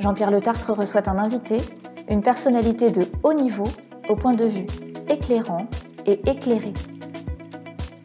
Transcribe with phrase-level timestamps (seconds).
[0.00, 1.60] Jean-Pierre Le Tartre reçoit un invité,
[2.08, 3.68] une personnalité de haut niveau,
[4.08, 4.66] au point de vue
[5.08, 5.66] éclairant
[6.06, 6.72] et éclairé.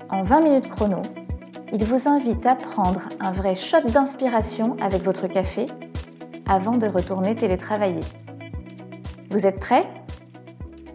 [0.10, 1.02] En 20 minutes chrono,
[1.72, 5.66] il vous invite à prendre un vrai shot d'inspiration avec votre café
[6.48, 8.04] avant de retourner télétravailler.
[9.30, 9.88] Vous êtes prêts?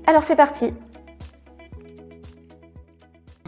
[0.07, 0.73] Alors c'est parti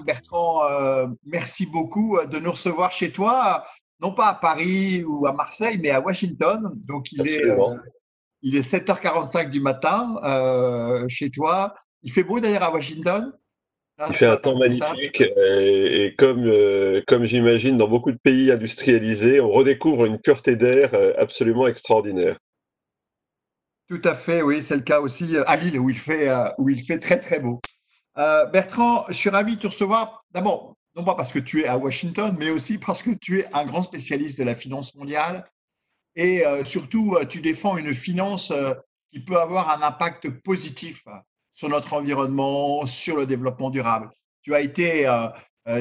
[0.05, 3.65] Bertrand, euh, merci beaucoup euh, de nous recevoir chez toi,
[4.01, 6.73] non pas à Paris ou à Marseille, mais à Washington.
[6.89, 7.77] Donc il est, euh,
[8.43, 10.17] il est 7h45 du matin
[11.09, 11.75] chez toi.
[12.03, 13.33] Il fait beau d'ailleurs à Washington
[14.09, 16.51] il fait un temps magnifique et, comme,
[17.07, 22.39] comme j'imagine dans beaucoup de pays industrialisés, on redécouvre une pureté d'air absolument extraordinaire.
[23.89, 26.81] Tout à fait, oui, c'est le cas aussi à Lille où il fait, où il
[26.83, 27.61] fait très très beau.
[28.19, 30.25] Euh, Bertrand, je suis ravi de te recevoir.
[30.31, 33.47] D'abord, non pas parce que tu es à Washington, mais aussi parce que tu es
[33.55, 35.51] un grand spécialiste de la finance mondiale.
[36.15, 38.53] Et euh, surtout, euh, tu défends une finance
[39.11, 41.05] qui peut avoir un impact positif
[41.55, 44.11] sur notre environnement, sur le développement durable.
[44.43, 45.07] Tu as été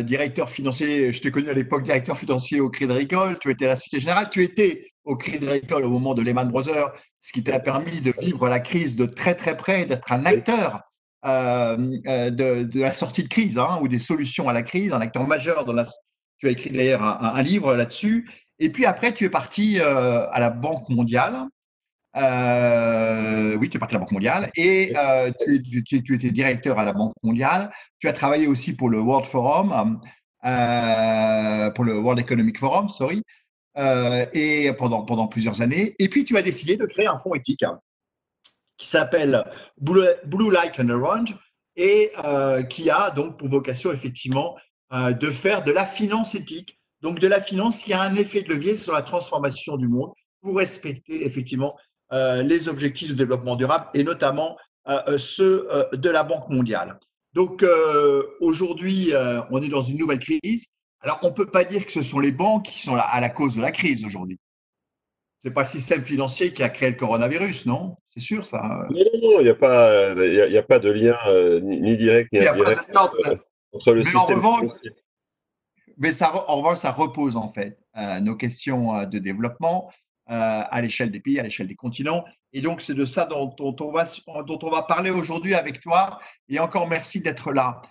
[0.02, 3.70] directeur financier, je t'ai connu à l'époque directeur financier au Crédit Agricole, tu étais à
[3.70, 7.44] la Société Générale, tu étais au Crédit Agricole au moment de Lehman Brothers, ce qui
[7.44, 10.82] t'a permis de vivre la crise de très très près, d'être un acteur
[11.26, 15.02] euh, euh, de, la sortie de crise hein, ou des solutions à la crise, un
[15.02, 15.86] acteur majeur dans la.
[16.38, 18.30] Tu as écrit d'ailleurs un, livre là-dessus.
[18.60, 21.48] Et puis après, tu es parti euh, à la Banque mondiale.
[22.16, 24.94] oui, tu es parti à la Banque mondiale et
[25.46, 25.62] tu,
[26.02, 27.72] tu, étais directeur à la Banque mondiale.
[28.00, 30.00] Tu as travaillé aussi pour le World Forum,
[30.42, 33.22] pour le World Economic Forum, sorry,
[33.76, 35.94] et pendant, pendant plusieurs années.
[36.00, 37.66] Et puis, tu as décidé de créer un fonds éthique
[38.80, 39.44] qui s'appelle
[39.78, 41.36] Blue, Like and Orange
[41.76, 44.58] et euh, qui a donc pour vocation effectivement
[44.94, 48.42] euh, de faire de la finance éthique, donc de la finance qui a un effet
[48.42, 51.78] de levier sur la transformation du monde pour respecter effectivement
[52.14, 54.58] euh, les objectifs de développement durable et notamment
[55.18, 56.98] ceux de la Banque mondiale.
[57.34, 57.64] Donc
[58.40, 59.14] aujourd'hui,
[59.52, 60.70] on est dans une nouvelle crise.
[61.02, 63.30] Alors on ne peut pas dire que ce sont les banques qui sont à la
[63.30, 64.40] cause de la crise aujourd'hui
[65.40, 67.96] c'est pas le système financier qui a créé le coronavirus, non?
[68.10, 68.88] C'est sûr, ça?
[68.90, 72.46] Non, non, il n'y a, pas, y a, pas de lien euh, ni direct ni
[72.46, 73.36] indirect euh,
[73.72, 74.92] entre le système financier.
[75.98, 79.92] Mais ça, en revanche, ça repose en fait euh, nos questions de développement
[80.32, 82.24] à l'échelle des pays, à l'échelle des continents.
[82.54, 84.08] Et donc, c'est de ça dont, on va,
[84.46, 86.20] dont on va parler aujourd'hui avec toi.
[86.48, 87.82] Et encore merci d'être là.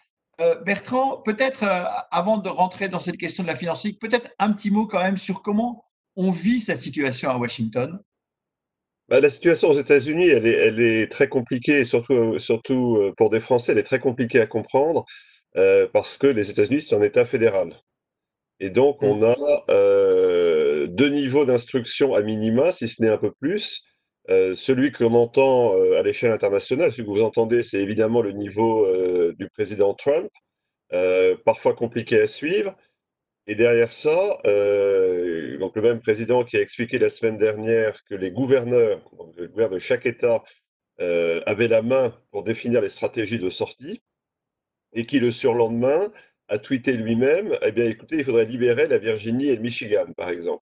[0.65, 1.65] Bertrand, peut-être
[2.13, 5.17] avant de rentrer dans cette question de la finance, peut-être un petit mot quand même
[5.17, 5.88] sur comment
[6.19, 7.99] on vit cette situation à Washington?
[9.09, 13.73] Bah, La situation aux États-Unis, elle est, très compliquée, surtout, surtout euh, pour des Français,
[13.73, 15.07] elle est très compliquée à comprendre
[15.57, 17.73] euh, parce que les États-Unis, c'est un État fédéral.
[18.61, 19.37] Et donc, on a
[19.71, 23.85] euh, deux niveaux d'instruction à minima, si ce n'est un peu plus.
[24.29, 28.85] celui qu'on entend à l'échelle internationale, celui que vous entendez, c'est évidemment le niveau
[29.39, 30.29] du président Trump,
[31.45, 32.75] parfois compliqué à suivre.
[33.49, 38.15] Et derrière ça, euh, donc le même président qui a expliqué la semaine dernière que
[38.15, 39.01] les gouverneurs,
[39.39, 40.45] le gouverneur de chaque État,
[41.01, 44.03] euh, avaient la main pour définir les stratégies de sortie,
[44.93, 46.13] et qui le surlendemain
[46.49, 50.29] a tweeté lui-même, eh bien écoutez, il faudrait libérer la Virginie et le Michigan, par
[50.29, 50.63] exemple.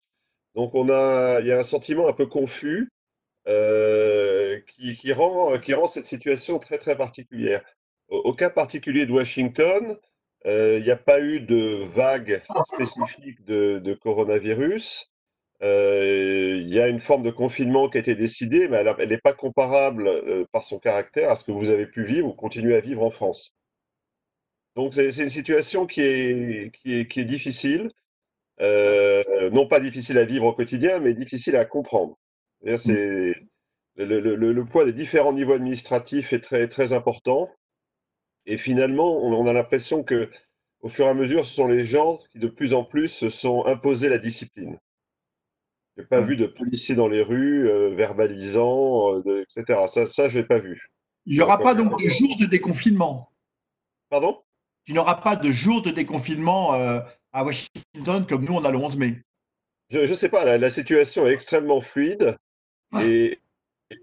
[0.55, 2.91] Donc on a, il y a un sentiment un peu confus
[3.49, 7.63] euh, qui rend cette situation très très particulière.
[8.09, 9.99] au cas particulier de Washington,
[10.47, 12.43] euh, il n'y a pas eu de vague
[12.75, 15.11] spécifique de, coronavirus.
[15.63, 19.19] Euh, il y a une forme de confinement qui a été décidée, mais elle n'est
[19.19, 22.75] pas comparable euh, par son caractère à ce que vous avez pu vivre ou continuer
[22.75, 23.55] à vivre en France.
[24.77, 27.91] Donc c'est une situation qui est, qui est, qui est difficile,
[28.61, 32.17] non pas difficile à vivre au quotidien, mais difficile à comprendre.
[32.79, 33.35] C'est
[33.97, 37.51] le, le, le, poids des différents niveaux administratifs est très, très important.
[38.51, 40.29] Et finalement, on, a l'impression que,
[40.81, 43.29] au fur et à mesure, ce sont les gens qui de plus en plus se
[43.29, 44.77] sont imposés la discipline.
[45.97, 49.87] Je n'ai pas vu de policiers dans les rues euh, verbalisant, euh, etc.
[49.89, 50.89] Ça, ça je n'ai pas vu.
[51.27, 53.31] Il n'y aura pas donc de jour de déconfinement.
[54.09, 54.43] Pardon?
[54.85, 57.01] Tu n'auras pas de jour de déconfinement euh,
[57.33, 59.23] à Washington comme nous, on a le 11 mai.
[59.91, 62.37] Je ne sais pas, la, situation est extrêmement fluide.
[63.01, 63.39] Et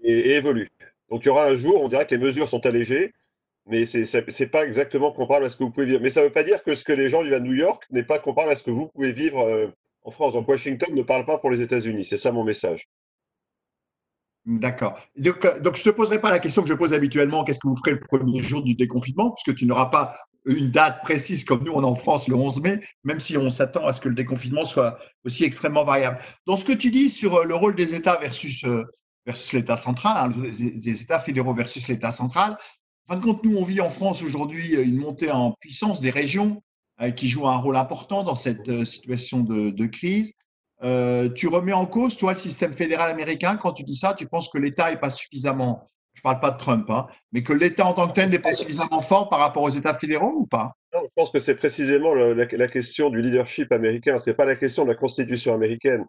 [0.02, 0.68] et, évolue.
[1.10, 3.12] Donc il y aura un jour, on dirait que les mesures sont allégées,
[3.68, 6.00] mais ce n'est pas exactement comparable à ce que vous pouvez vivre.
[6.00, 7.84] Mais ça ne veut pas dire que ce que les gens vivent à New York
[7.90, 9.68] n'est pas comparable à ce que vous pouvez vivre euh,
[10.04, 10.32] en France.
[10.32, 12.04] Donc Washington ne parle pas pour les États-Unis.
[12.04, 12.88] C'est ça mon message.
[14.46, 14.98] D'accord.
[15.16, 17.58] Donc, euh, donc, je ne te poserai pas la question que je pose habituellement, qu'est-ce
[17.58, 20.16] que vous ferez le premier jour du déconfinement, puisque tu n'auras pas
[20.46, 23.50] une date précise comme nous, on est en France le 11 mai, même si on
[23.50, 26.18] s'attend à ce que le déconfinement soit aussi extrêmement variable.
[26.46, 28.64] Dans ce que tu dis sur euh, le rôle des États versus,
[29.26, 32.56] versus l'État central, hein, des États fédéraux versus l'État central,
[33.08, 36.10] en fin de compte, nous, on vit en France aujourd'hui une montée en puissance des
[36.10, 36.62] régions
[37.16, 40.34] qui jouent un rôle important dans cette situation de, de crise.
[40.84, 44.26] Euh, tu remets en cause, toi, le système fédéral américain quand tu dis ça Tu
[44.26, 45.82] penses que l'État n'est pas suffisamment,
[46.14, 48.38] je ne parle pas de Trump, hein, mais que l'État en tant que tel n'est
[48.38, 50.72] pas suffisamment fort par rapport aux États fédéraux ou pas?
[50.94, 54.18] Non, Je pense que c'est précisément la, question du leadership américain.
[54.18, 56.06] Ce n'est pas la question de la Constitution américaine.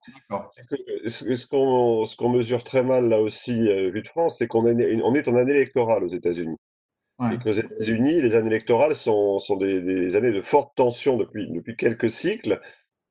[1.08, 5.16] ce qu'on mesure très mal là aussi, euh, vu de France, c'est qu'on est, on
[5.16, 6.58] est en année électorale aux États-Unis.
[7.34, 11.50] Et qu'aux États-Unis, les années électorales sont, sont des, des, années de forte tension depuis,
[11.52, 12.62] depuis quelques cycles.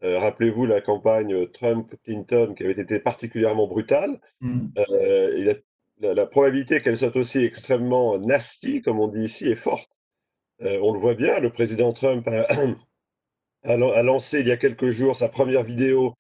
[0.02, 4.20] Euh, rappelez-vous la campagne Trump-Clinton qui avait été particulièrement brutale.
[4.40, 4.68] Mm.
[4.78, 5.54] Euh,
[6.00, 9.90] la, probabilité qu'elle soit aussi extrêmement nasty, comme on dit ici, est forte.
[10.62, 12.46] Euh, on le voit bien, le président Trump a,
[14.02, 16.14] lancé il y a quelques jours sa première vidéo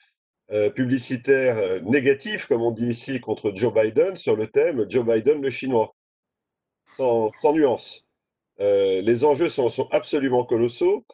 [0.74, 5.50] publicitaire négative, comme on dit ici, contre Joe Biden sur le thème Joe Biden le
[5.50, 5.94] chinois,
[6.98, 8.06] sans, nuance.
[8.58, 11.04] les enjeux sont absolument colossaux.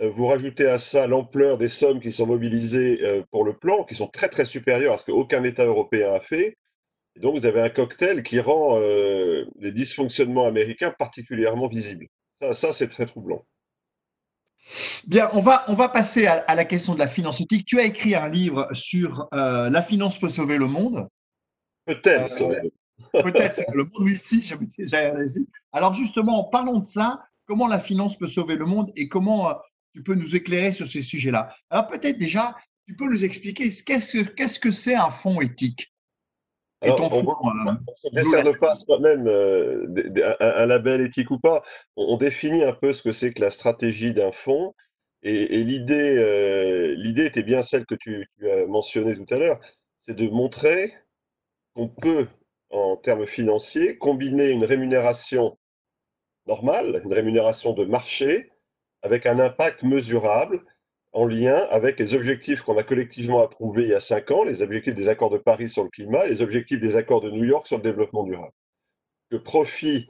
[0.00, 3.84] Euh, vous rajoutez à ça l'ampleur des sommes qui sont mobilisées euh, pour le plan,
[3.84, 6.56] qui sont très très supérieures à ce qu'aucun État européen a fait.
[7.16, 12.08] Et donc vous avez un cocktail qui rend euh, les dysfonctionnements américains particulièrement visibles.
[12.54, 13.46] Ça, c'est très troublant.
[15.06, 17.64] Bien, on va, on va passer à, la question de la finance éthique.
[17.64, 21.08] Tu as écrit un livre sur La finance peut sauver le monde.
[21.86, 22.42] Peut-être.
[23.12, 24.56] Peut-être le monde, oui, si, j'ai
[25.72, 27.22] Alors justement, parlons de cela.
[27.46, 29.54] Comment la finance peut sauver le monde et comment
[29.92, 31.54] tu peux nous éclairer sur ces sujets-là?
[31.70, 32.56] Alors peut-être déjà,
[32.86, 35.94] tu peux nous expliquer qu'est-ce que c'est un fonds éthique?
[36.84, 37.74] Et ton on ne euh,
[38.12, 39.86] décerne pas soi-même euh,
[40.40, 41.62] un, label éthique ou pas.
[41.96, 44.74] On, définit un peu ce que c'est que la stratégie d'un fonds.
[45.22, 49.60] Et, euh, l'idée, était bien celle que tu, tu as mentionnée tout à l'heure,
[50.06, 50.92] c'est de montrer
[51.74, 52.26] qu'on peut,
[52.74, 55.56] en termes financiers, combiner une rémunération
[56.46, 58.50] normale, une rémunération de marché,
[59.02, 60.64] avec un impact mesurable
[61.12, 64.62] en lien avec les objectifs qu'on a collectivement approuvés il y a cinq ans, les
[64.62, 67.68] objectifs des accords de Paris sur le climat, les objectifs des accords de New York
[67.68, 68.52] sur le développement durable.
[69.30, 70.08] Que profit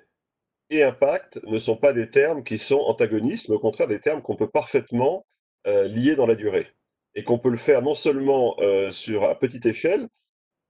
[0.71, 4.23] et impact ne sont pas des termes qui sont antagonistes, mais au contraire des termes
[4.23, 5.27] qu'on peut parfaitement
[5.67, 6.69] euh, lier dans la durée.
[7.15, 10.09] Et qu'on peut le faire non seulement euh, sur à petite échelle,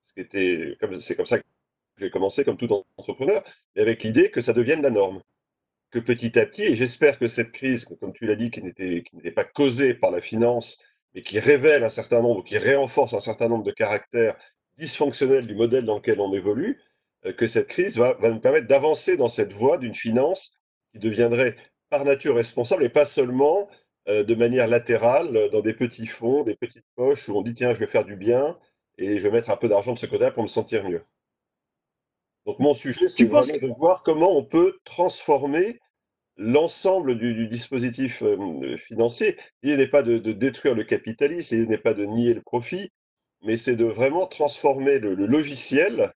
[0.03, 1.45] ce qui était, c'est comme ça que
[1.99, 3.45] j'ai commencé comme tout entrepreneur,
[3.75, 5.23] mais avec l'idée que ça devienne la norme
[5.91, 9.31] que petit à petit, et j'espère que cette crise, comme tu l'as dit, qui n'était
[9.31, 10.79] pas causée par la finance,
[11.15, 14.37] mais qui révèle un certain nombre, qui renforce un certain nombre de caractères
[14.77, 16.81] dysfonctionnels du modèle dans lequel on évolue,
[17.27, 20.59] euh, que cette crise va, nous permettre d'avancer dans cette voie d'une finance
[20.93, 21.57] qui deviendrait
[21.91, 23.69] par nature responsable et pas seulement
[24.09, 27.73] euh, de manière latérale dans des petits fonds, des petites poches où on dit tiens,
[27.73, 28.59] je vais faire du bien
[28.99, 31.05] et je vais mettre un peu d'argent de ce côté-là pour me sentir mieux.
[32.47, 35.81] Donc mon sujet, c'est vraiment de voir comment on peut transformer
[36.37, 39.37] l'ensemble du, dispositif euh, financier.
[39.63, 42.91] L'idée n'est pas de, détruire le capitalisme, l'idée n'est pas de nier le profit,
[43.43, 46.13] mais c'est de vraiment transformer le, logiciel,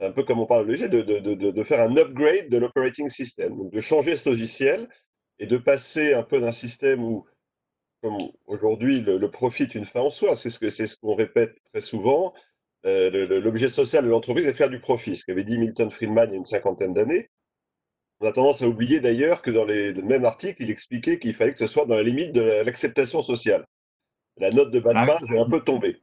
[0.00, 3.72] un peu comme on parle de logiciel, de, faire un upgrade de l'operating system, donc
[3.72, 4.88] de changer ce logiciel
[5.38, 7.26] et de passer un peu d'un système où,
[8.02, 12.34] comme aujourd'hui, le, profit est une fin en soi, c'est ce qu'on répète très souvent,
[12.86, 16.28] euh, l'objet social de l'entreprise est de faire du profit, ce qu'avait dit Milton Friedman
[16.28, 17.30] il y a une cinquantaine d'années.
[18.20, 21.34] On a tendance à oublier d'ailleurs que dans les, le même article, il expliquait qu'il
[21.34, 23.64] fallait que ce soit dans la limite de l'acceptation sociale.
[24.36, 26.02] La note de bas de ah est un peu tombée.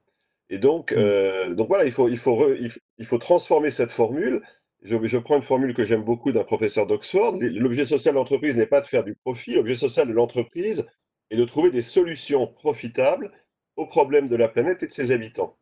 [0.49, 0.95] Et donc, mm.
[0.97, 2.53] euh, donc voilà, il faut, il, faut
[2.97, 4.41] il faut transformer cette formule.
[4.81, 7.37] Je, je prends une formule que j'aime beaucoup d'un professeur d'Oxford.
[7.39, 9.53] L'objet social de l'entreprise n'est pas de faire du profit.
[9.53, 10.87] L'objet social de l'entreprise
[11.29, 13.31] est de trouver des solutions profitables
[13.75, 15.57] aux problèmes de la planète et de ses habitants.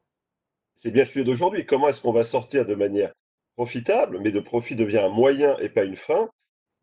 [0.80, 1.66] C'est bien le sujet d'aujourd'hui.
[1.66, 3.12] Comment est-ce qu'on va sortir de manière
[3.58, 6.30] profitable, mais de profit devient un moyen et pas une fin,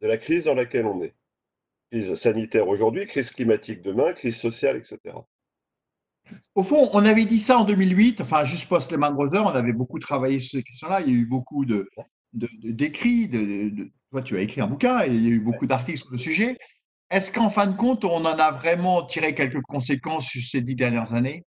[0.03, 1.15] de la crise dans laquelle on est?
[1.91, 4.99] Crise sanitaire aujourd'hui, crise climatique demain, crise sociale, etc.
[6.55, 9.73] Au fond, on avait dit ça en 2008, enfin juste post Lehman Brothers, on avait
[9.73, 11.89] beaucoup travaillé sur ces questions-là, il y a eu beaucoup de,
[12.35, 16.01] d'écrits, de, toi tu as écrit un bouquin et il y a eu beaucoup d'articles
[16.01, 16.59] sur le sujet.
[17.09, 20.75] Est-ce qu'en fin de compte, on en a vraiment tiré quelques conséquences sur ces dix
[20.75, 21.45] dernières années?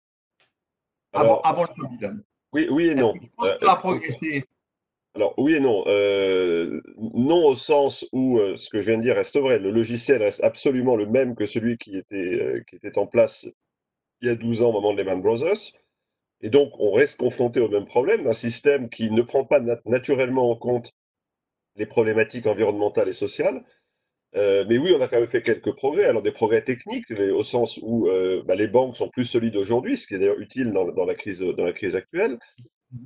[1.12, 2.12] Avant, avant, le Covid
[2.56, 3.12] Oui, oui et non.
[3.12, 4.44] Que tu penses que ça a progressé
[5.14, 5.84] Alors oui et non.
[5.86, 9.58] Euh, non au sens où euh, ce que je viens de dire reste vrai.
[9.58, 13.46] Le logiciel reste absolument le même que celui qui était, euh, qui était en place
[14.22, 15.76] il y a 12 ans au moment de Lehman Brothers.
[16.40, 20.50] Et donc on reste confronté au même problème d'un système qui ne prend pas naturellement
[20.50, 20.92] en compte
[21.76, 23.64] les problématiques environnementales et sociales.
[24.34, 26.04] Mais oui, on a quand même fait quelques progrès.
[26.04, 28.08] Alors des progrès techniques, au sens où
[28.46, 31.40] bah, les banques sont plus solides aujourd'hui, ce qui est d'ailleurs utile dans, la crise,
[31.40, 32.38] dans la crise actuelle.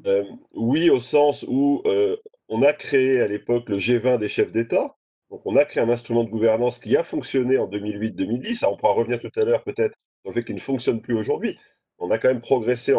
[0.07, 2.17] Euh, oui, au sens où euh,
[2.49, 4.97] on a créé à l'époque le G20 des chefs d'État.
[5.31, 8.67] Donc, on a créé un instrument de gouvernance qui a fonctionné en 2008-2010.
[8.67, 11.57] On pourra revenir tout à l'heure peut-être sur le fait qu'il ne fonctionne plus aujourd'hui.
[11.99, 12.93] On a quand même progressé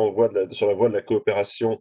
[0.52, 1.78] sur la voie de la coopération euh,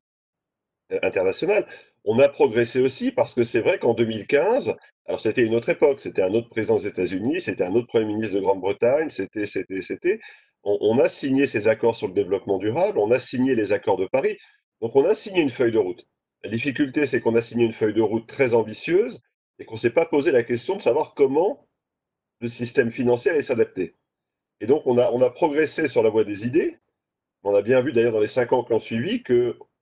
[1.02, 1.66] internationale.
[2.04, 4.74] On a progressé aussi parce que c'est vrai qu'en 2015,
[5.06, 8.06] alors c'était une autre époque, c'était un autre président des États-Unis, c'était un autre Premier
[8.06, 10.20] ministre de Grande-Bretagne, c'était, c'était, c'était.
[10.62, 14.06] on, a signé ces accords sur le développement durable, on a signé les accords de
[14.06, 14.38] Paris.
[14.80, 16.06] Donc on a signé une feuille de route.
[16.42, 19.20] La difficulté, c'est qu'on a signé une feuille de route très ambitieuse
[19.58, 21.68] et qu'on ne s'est pas posé la question de savoir comment
[22.40, 23.96] le système financier allait s'adapter.
[24.60, 26.78] Et donc on a, on a progressé sur la voie des idées.
[27.42, 29.22] On a bien vu d'ailleurs dans les cinq ans qui ont suivi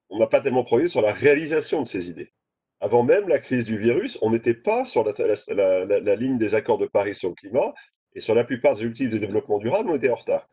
[0.09, 2.33] qu'on n'a pas tellement progressé sur la réalisation de ces idées.
[2.81, 6.79] Avant même la crise du virus, on n'était pas sur la, la, ligne des accords
[6.79, 7.75] de Paris sur le climat
[8.15, 10.49] et sur la plupart des objectifs de développement durable, on était en retard.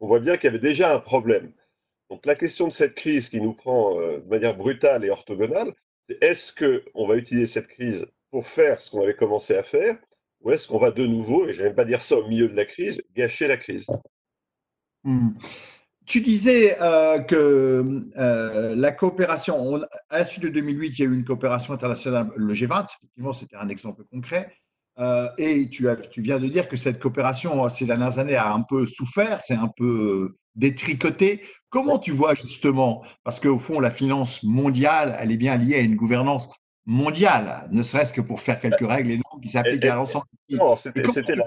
[0.00, 1.52] on voit bien qu'il y avait déjà un problème.
[2.08, 5.74] Donc la question de cette crise qui nous prend euh, de manière brutale et orthogonale,
[6.08, 9.98] c'est est-ce qu'on va utiliser cette crise pour faire ce qu'on avait commencé à faire,
[10.40, 12.56] ou est-ce qu'on va de nouveau, et je n'aime pas dire ça au milieu de
[12.56, 13.86] la crise, gâcher la crise?
[15.04, 15.30] Hmm.
[16.06, 21.10] Tu disais euh, que euh, la coopération, à la suite de 2008, il y a
[21.10, 24.52] eu une coopération internationale, le G20, effectivement, c'était un exemple concret.
[25.36, 28.62] et tu, as, tu viens de dire que cette coopération, ces dernières années, a un
[28.62, 31.42] peu souffert, c'est un peu détricoté.
[31.68, 35.80] Comment tu vois justement, parce qu'au fond, la finance mondiale, elle est bien liée à
[35.80, 36.50] une gouvernance
[36.86, 40.24] mondiale, ne serait-ce que pour faire quelques règles et normes qui s'appliquent à l'ensemble.
[41.12, 41.44] C'était la,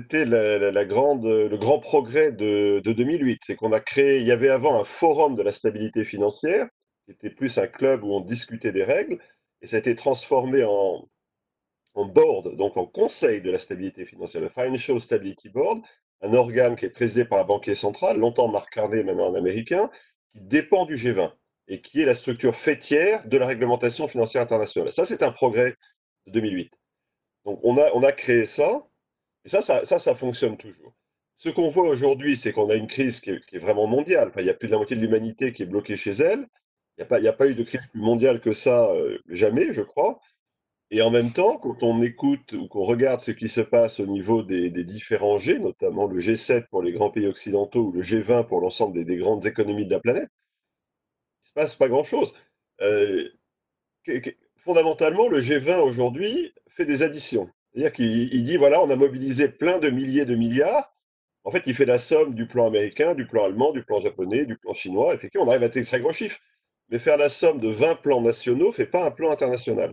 [0.00, 3.40] grande, le grand progrès de, 2008.
[3.44, 6.68] C'est qu'on a créé, il y avait avant un forum de la stabilité financière,
[7.04, 9.18] qui était plus un club où on discutait des règles,
[9.62, 11.08] et ça a été transformé en,
[11.94, 15.80] board, donc en conseil de la stabilité financière, le Financial Stability Board,
[16.22, 19.90] un organe qui est présidé par un banquier central, longtemps Marc Carnet, maintenant un américain,
[20.32, 21.32] qui dépend du G20
[21.68, 24.92] et qui est la structure fêtière de la réglementation financière internationale.
[24.92, 25.76] Ça, c'est un progrès
[26.26, 26.72] de 2008.
[27.44, 28.84] Donc, on a, on a créé ça,
[29.44, 30.94] et ça, ça, ça, fonctionne toujours.
[31.36, 34.28] Ce qu'on voit aujourd'hui, c'est qu'on a une crise qui est, vraiment mondiale.
[34.28, 36.46] Enfin, il y a plus de la moitié de l'humanité qui est bloquée chez elle.
[36.96, 39.72] Il n'y a, pas, a pas eu de crise plus mondiale que ça, euh, jamais,
[39.72, 40.20] je crois.
[40.90, 44.06] Et en même temps, quand on écoute ou qu'on regarde ce qui se passe au
[44.06, 48.46] niveau des, différents G, notamment le G7 pour les grands pays occidentaux ou le G20
[48.46, 52.34] pour l'ensemble des, grandes économies de la planète, il ne se passe pas grand-chose.
[52.80, 53.28] Euh,
[54.58, 57.50] fondamentalement, le G20 aujourd'hui fait des additions.
[57.74, 60.94] C'est-à-dire qu'il dit, voilà, on a mobilisé plein de milliers de milliards.
[61.42, 64.46] En fait, il fait la somme du plan américain, du plan allemand, du plan japonais,
[64.46, 65.12] du plan chinois.
[65.12, 66.38] Effectivement, on arrive à des très gros chiffres.
[66.88, 69.92] Mais faire la somme de 20 plans nationaux ne fait pas un plan international.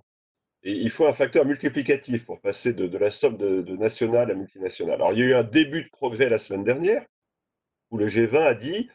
[0.64, 4.96] Et il faut un facteur multiplicatif pour passer de, la somme de, nationale à multinationale.
[4.96, 7.04] Alors, il y a eu un début de progrès la semaine dernière,
[7.90, 8.90] où le G20 a dit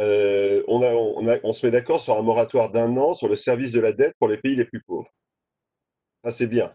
[0.00, 0.82] euh, on,
[1.44, 4.14] on, se met d'accord sur un moratoire d'un an sur le service de la dette
[4.18, 5.12] pour les pays les plus pauvres.
[6.24, 6.74] Ça, c'est bien.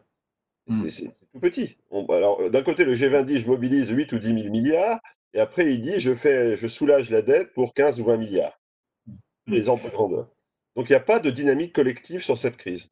[0.67, 0.89] Hmm.
[0.89, 1.77] C'est tout petit.
[2.09, 4.99] alors, d'un côté, le G20 dit je mobilise 8 ou 10 000 milliards,
[5.33, 8.59] et après, il dit je, fais, je soulage la dette pour 15 ou 20 milliards.
[9.47, 9.53] Hmm.
[9.53, 10.27] Les de grandeur.
[10.75, 12.89] Donc, il n'y a pas de dynamique collective sur cette crise.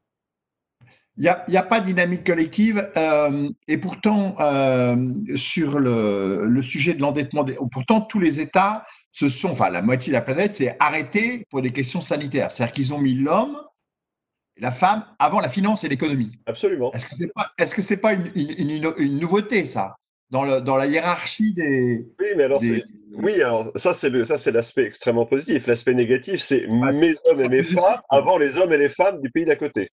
[1.17, 4.97] Il n'y a, pas de dynamique collective euh, et pourtant euh,
[5.37, 10.17] sur le, sujet de l'endettement, pourtant tous les États se sont, enfin la moitié de
[10.17, 12.51] la planète s'est arrêtée pour des questions sanitaires.
[12.51, 13.57] C'est-à-dire qu'ils ont mis l'homme
[14.57, 16.31] la femme avant la finance et l'économie.
[16.45, 16.91] Absolument.
[16.93, 19.95] Est-ce que pas, est-ce que c'est pas une, une, nouveauté ça
[20.29, 22.07] dans, le, dans la hiérarchie des.
[22.19, 22.61] Oui, mais alors
[23.17, 25.67] oui, alors ça c'est l'aspect extrêmement positif.
[25.67, 29.29] L'aspect négatif, c'est mes hommes et mes femmes avant les hommes et les femmes du
[29.29, 29.89] pays d'à côté.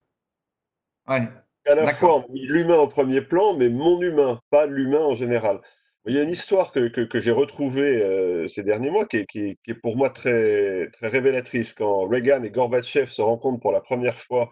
[1.07, 5.61] À la fois, on l'humain au premier plan, mais mon humain, pas l'humain en général.
[6.07, 9.27] Il y a une histoire que, que, j'ai retrouvée euh, ces derniers mois qui est,
[9.27, 11.75] qui, pour moi très, très révélatrice.
[11.75, 14.51] Quand Reagan et Gorbatchev se rencontrent pour la première fois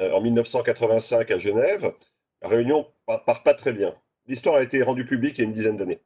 [0.00, 1.92] euh, en 1985 à Genève,
[2.42, 3.94] la réunion part, part pas très bien.
[4.26, 6.00] L'histoire a été rendue publique il y a une dizaine d'années.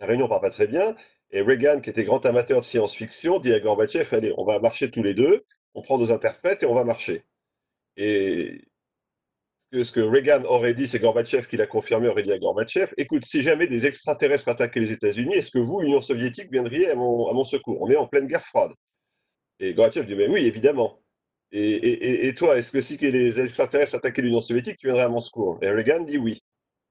[0.00, 0.96] La réunion part pas très bien,
[1.30, 4.90] et Reagan, qui était grand amateur de science-fiction, dit à Gorbatchev, allez, on va marcher
[4.90, 5.44] tous les deux,
[5.74, 7.24] on prend nos interprètes et on va marcher.
[9.84, 13.24] Ce que Reagan aurait dit, c'est Gorbatchev qui l'a confirmé, aurait dit à Gorbatchev, écoute,
[13.24, 17.44] si jamais des extraterrestres attaquaient les États-Unis, est-ce que vous, Union soviétique, viendriez à mon,
[17.44, 17.80] secours?
[17.80, 18.72] On est en pleine guerre froide.
[19.60, 21.00] Et Gorbatchev dit, mais oui, évidemment.
[21.52, 25.58] Et, toi, est-ce que si les extraterrestres attaquaient l'Union soviétique, tu viendrais à mon secours?
[25.62, 26.42] Et Reagan dit oui.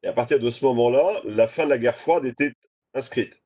[0.01, 2.53] Et à partir de ce moment-là, la fin de la guerre froide était
[2.93, 3.41] inscrite.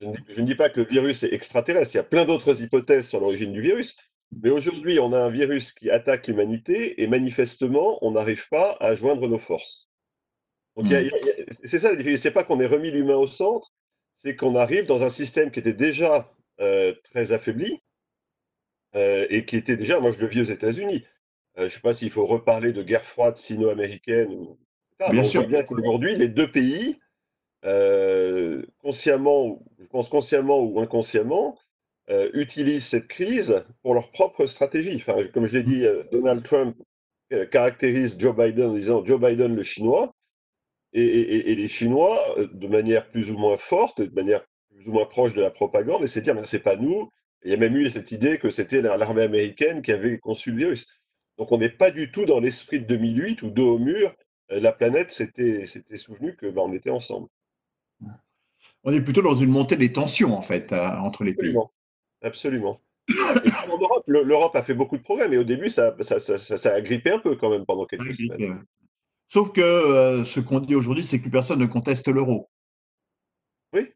[0.00, 3.08] Je ne, dis, pas que le virus est extraterrestre, il y a plein d'autres hypothèses
[3.08, 3.96] sur l'origine du virus,
[4.32, 8.94] mais aujourd'hui, on a un virus qui attaque l'humanité et manifestement, on n'arrive pas à
[8.94, 9.90] joindre nos forces.
[10.76, 10.86] Donc,
[11.64, 12.16] c'est ça la difficulté.
[12.16, 13.72] C'est pas qu'on ait remis l'humain au centre,
[14.18, 17.80] c'est qu'on arrive dans un système qui était déjà euh, très affaibli
[18.94, 21.04] euh, et qui était déjà, moi je le vis aux États-Unis.
[21.58, 24.28] Euh, je ne sais pas s'il faut reparler de guerre froide sino-américaine.
[24.28, 24.58] Ou...
[25.10, 25.46] Bien sûr.
[25.46, 26.98] bien qu'aujourd'hui, les deux pays,
[28.78, 31.58] consciemment, je pense consciemment ou inconsciemment,
[32.32, 34.96] utilisent cette crise pour leur propre stratégie.
[34.96, 36.76] Enfin, comme je l'ai dit, Donald Trump
[37.50, 40.12] caractérise Joe Biden en disant Joe Biden le chinois.
[40.92, 45.06] Et, les Chinois, euh, de manière plus ou moins forte, de manière plus ou moins
[45.06, 47.10] proche de la propagande, essaient de dire, mais c'est pas nous.
[47.44, 50.56] il y a même eu cette idée que c'était l'armée américaine qui avait conçu le
[50.58, 50.88] virus.
[51.38, 54.14] Donc on n'est pas du tout dans l'esprit de 2008 où dos au mur,
[54.50, 55.64] euh, la planète s'était
[55.94, 57.28] souvenu que bah, on était ensemble.
[58.82, 61.50] On est plutôt dans une montée des tensions en fait euh, entre les pays.
[61.50, 61.72] Absolument.
[63.68, 67.10] En Europe, l'Europe a fait beaucoup de progrès, mais au début, ça, ça, a grippé
[67.10, 68.62] un peu quand même pendant quelques semaines.
[69.28, 72.50] Sauf que euh, ce qu'on dit aujourd'hui, c'est que plus personne ne conteste l'euro.
[73.72, 73.88] Oui.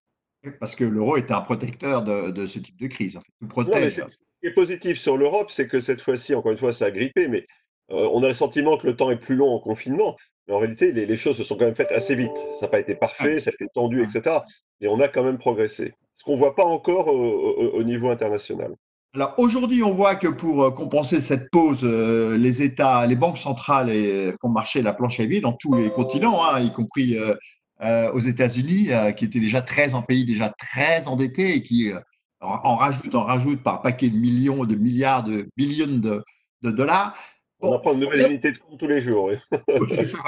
[0.61, 3.21] Parce que l'euro est un protecteur de, ce type de crise.
[3.40, 6.90] ce qui est positif sur l'Europe, c'est que cette fois-ci, encore une fois, ça a
[6.90, 7.47] grippé, mais
[7.90, 10.16] euh, on a le sentiment que le temps est plus long en confinement.
[10.47, 12.37] Mais en réalité, les, choses se sont quand même faites assez vite.
[12.61, 14.38] Ça n'a pas été parfait, ça a été tendu, etc.
[14.81, 15.95] Mais on a quand même progressé.
[16.14, 18.76] Ce qu'on ne voit pas encore au niveau international.
[19.14, 23.38] Alors aujourd'hui, on voit que pour euh, compenser cette pause, euh, les États, les banques
[23.38, 23.92] centrales
[24.40, 28.18] font marcher la planche à billets dans tous les continents, hein, y compris euh, aux
[28.18, 31.92] États-Unis, qui étaient déjà très un pays déjà très endetté et qui
[32.40, 37.16] en rajoute, en rajoute par paquet de millions, de milliards, de billions de, dollars.
[37.61, 39.30] on apprend une nouvelle unité de compte tous les jours.
[39.88, 40.19] c'est ça.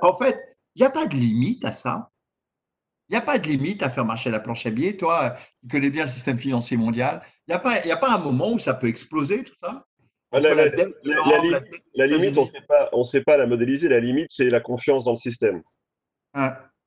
[0.00, 0.38] En fait,
[0.74, 2.10] il n'y a pas de limite à ça.
[3.08, 4.96] Il n'y a pas de limite à faire marcher la planche à billets.
[4.96, 8.18] Toi, qui connais bien le système financier mondial, il n'y a, pas, a pas un
[8.18, 9.84] moment où ça peut exploser, tout ça?
[10.32, 10.52] Ah, la,
[12.06, 12.36] limite,
[12.92, 13.88] on ne sait pas la modéliser.
[13.88, 15.62] La limite, c'est la confiance dans le système.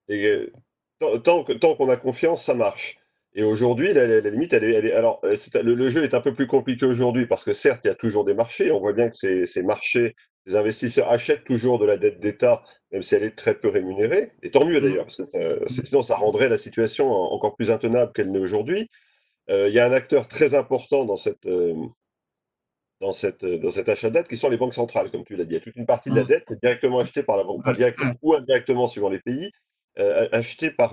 [0.10, 0.52] Et, euh,
[1.00, 2.98] tant, tant qu'on a confiance, ça marche.
[3.34, 6.34] Et aujourd'hui, la, limite, elle est, elle est alors, euh, le, jeu est un peu
[6.34, 8.72] plus compliqué aujourd'hui parce que certes, il y a toujours des marchés.
[8.72, 10.16] On voit bien que ces, ces marchés,
[10.50, 14.32] les investisseurs achètent toujours de la dette d'État même si elle est très peu rémunérée.
[14.42, 18.32] Et tant mieux d'ailleurs, parce que sinon ça rendrait la situation encore plus intenable qu'elle
[18.32, 18.90] n'est aujourd'hui.
[19.50, 21.76] Euh, il y a un acteur très important dans, cette, euh,
[23.00, 25.46] dans, cette, dans cet achat de dette qui sont les banques centrales, comme tu l'as
[25.46, 25.52] dit.
[25.52, 26.28] Il y a toute une partie de la mmh.
[26.28, 29.52] dette qui est directement achetée par la banque, pas directement ou indirectement suivant les pays,
[30.00, 30.92] euh, achetée par,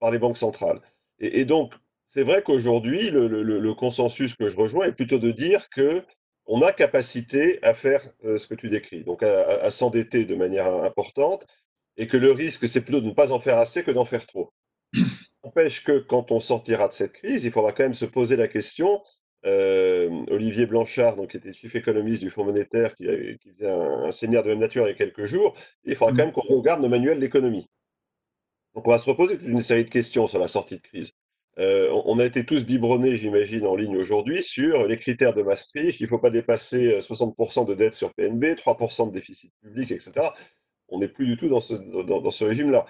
[0.00, 0.80] par les banques centrales.
[1.20, 1.74] Et, donc,
[2.06, 6.04] c'est vrai qu'aujourd'hui, le, le, le, consensus que je rejoins est plutôt de dire que
[6.48, 10.66] on a capacité à faire euh, ce que tu décris, donc à, s'endetter de manière
[10.66, 11.46] importante,
[11.98, 14.26] et que le risque, c'est plutôt de ne pas en faire assez que d'en faire
[14.26, 14.52] trop.
[15.44, 18.48] N'empêche que quand on sortira de cette crise, il faudra quand même se poser la
[18.48, 19.02] question.
[19.46, 24.42] Euh, Olivier Blanchard, donc, qui était chef économiste du Fonds monétaire, qui, faisait un, séminaire
[24.42, 26.88] de même nature il y a quelques jours, il faudra quand même qu'on regarde nos
[26.88, 27.68] manuels d'économie.
[28.74, 31.12] Donc on va se reposer une série de questions sur la sortie de crise.
[31.58, 35.98] Euh, on a été tous biberonnés, j'imagine, en ligne aujourd'hui sur les critères de Maastricht.
[35.98, 39.90] Il ne faut pas dépasser 60% euh, de dette sur PNB, 3% de déficit public,
[39.90, 40.12] etc.
[40.88, 42.86] On n'est plus du tout dans ce, régime-là.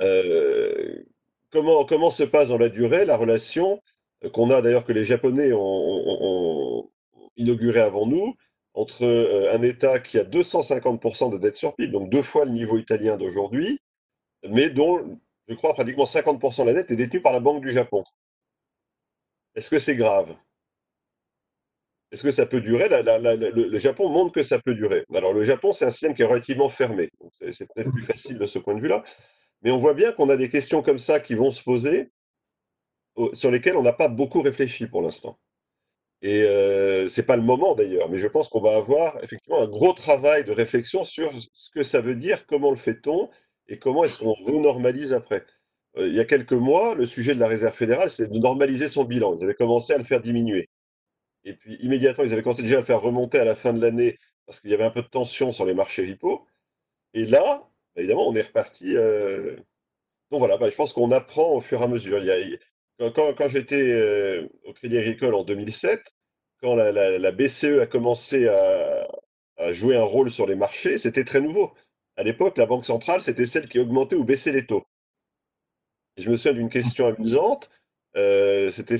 [0.00, 1.04] Euh,
[1.50, 3.80] comment, comment se passe dans la durée la relation
[4.32, 6.90] qu'on a d'ailleurs que les Japonais ont,
[7.36, 8.34] inauguré avant nous
[8.74, 9.04] entre
[9.52, 13.16] un État qui a 250% de dette sur PIB, donc deux fois le niveau italien
[13.16, 13.80] d'aujourd'hui,
[14.48, 17.72] mais dont je crois, pratiquement 50% de la dette est détenue par la Banque du
[17.72, 18.04] Japon.
[19.54, 20.36] Est-ce que c'est grave?
[22.10, 22.88] Est-ce que ça peut durer?
[22.88, 25.04] Le, Japon montre que ça peut durer.
[25.14, 27.10] Alors le Japon, c'est un système qui est relativement fermé.
[27.52, 29.04] C'est peut-être plus facile de ce point de vue-là.
[29.62, 32.10] Mais on voit bien qu'on a des questions comme ça qui vont se poser,
[33.32, 35.38] sur lesquelles on n'a pas beaucoup réfléchi pour l'instant.
[36.22, 39.60] Et euh, ce n'est pas le moment d'ailleurs, mais je pense qu'on va avoir effectivement
[39.60, 43.30] un gros travail de réflexion sur ce que ça veut dire, comment le fait-on,
[43.68, 45.44] et comment est-ce qu'on renormalise après
[45.96, 48.88] euh, Il y a quelques mois, le sujet de la réserve fédérale, c'était de normaliser
[48.88, 49.36] son bilan.
[49.36, 50.68] Ils avaient commencé à le faire diminuer.
[51.44, 53.80] Et puis immédiatement, ils avaient commencé déjà à le faire remonter à la fin de
[53.80, 56.46] l'année parce qu'il y avait un peu de tension sur les marchés repo.
[57.14, 58.96] Et là, évidemment, on est reparti.
[58.96, 59.56] Euh,
[60.30, 62.20] donc voilà, bah, je pense qu'on apprend au fur et à mesure.
[63.14, 66.02] Quand, j'étais euh, au Crédit Agricole en 2007,
[66.60, 71.72] quand la, BCE a commencé à jouer un rôle sur les marchés, c'était très nouveau
[72.18, 74.84] à l'époque, la Banque centrale, c'était celle qui augmentait ou baissait les taux.
[76.16, 77.70] Je me souviens d'une question amusante.
[78.16, 78.98] euh, c'était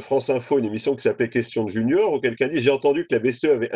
[0.00, 3.14] France Info, une émission qui s'appelait Question de Junior, où quelqu'un dit J'ai entendu que
[3.14, 3.70] la BCE avait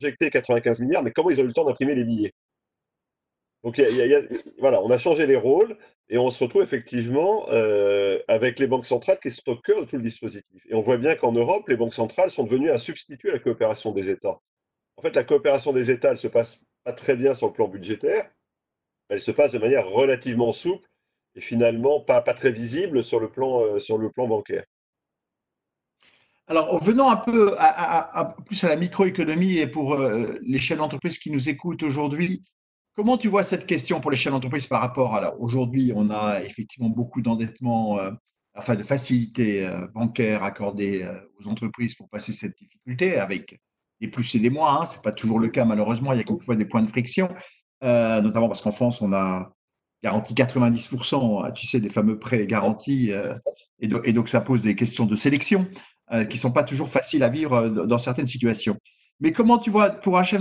[0.00, 2.32] injecté 95 milliards, mais comment ils ont eu le temps d'imprimer les billets?
[3.62, 3.78] Donc,
[4.58, 5.76] voilà, on a changé les rôles
[6.08, 9.86] et on se retrouve effectivement euh, avec les banques centrales qui sont au cœur de
[9.86, 10.62] tout le dispositif.
[10.70, 13.38] Et on voit bien qu'en Europe, les banques centrales sont devenues un substitut à la
[13.38, 14.38] coopération des États.
[14.96, 18.30] En fait, la coopération des États, elle se passe très bien sur le plan budgétaire,
[19.08, 20.88] elle se passe de manière relativement souple
[21.34, 24.64] et finalement pas, pas très visible sur le plan, euh, sur le plan bancaire.
[26.46, 27.54] Alors, venant un peu
[28.46, 32.42] plus à la microéconomie et pour euh, les chefs d'entreprise qui nous écoutent aujourd'hui,
[32.94, 36.40] comment tu vois cette question pour les chefs d'entreprise par rapport à aujourd'hui, on a
[36.42, 38.12] effectivement beaucoup d'endettement, euh,
[38.54, 41.06] enfin de facilités bancaires accordées
[41.38, 43.60] aux entreprises pour passer cette difficulté avec
[44.00, 44.80] des plus et des moins.
[44.80, 46.88] Hein, Ce n'est pas toujours le cas malheureusement, il y a quelquefois des points de
[46.88, 47.28] friction,
[47.82, 49.52] notamment parce qu'en France, on a
[50.02, 53.12] garantit 90%, tu sais, des fameux prêts garantis.
[53.12, 53.34] Euh,
[53.80, 55.66] et, donc, ça pose des questions de sélection
[56.12, 58.76] euh, qui ne sont pas toujours faciles à vivre euh, dans certaines situations.
[59.20, 60.40] Mais comment tu vois, pour un chef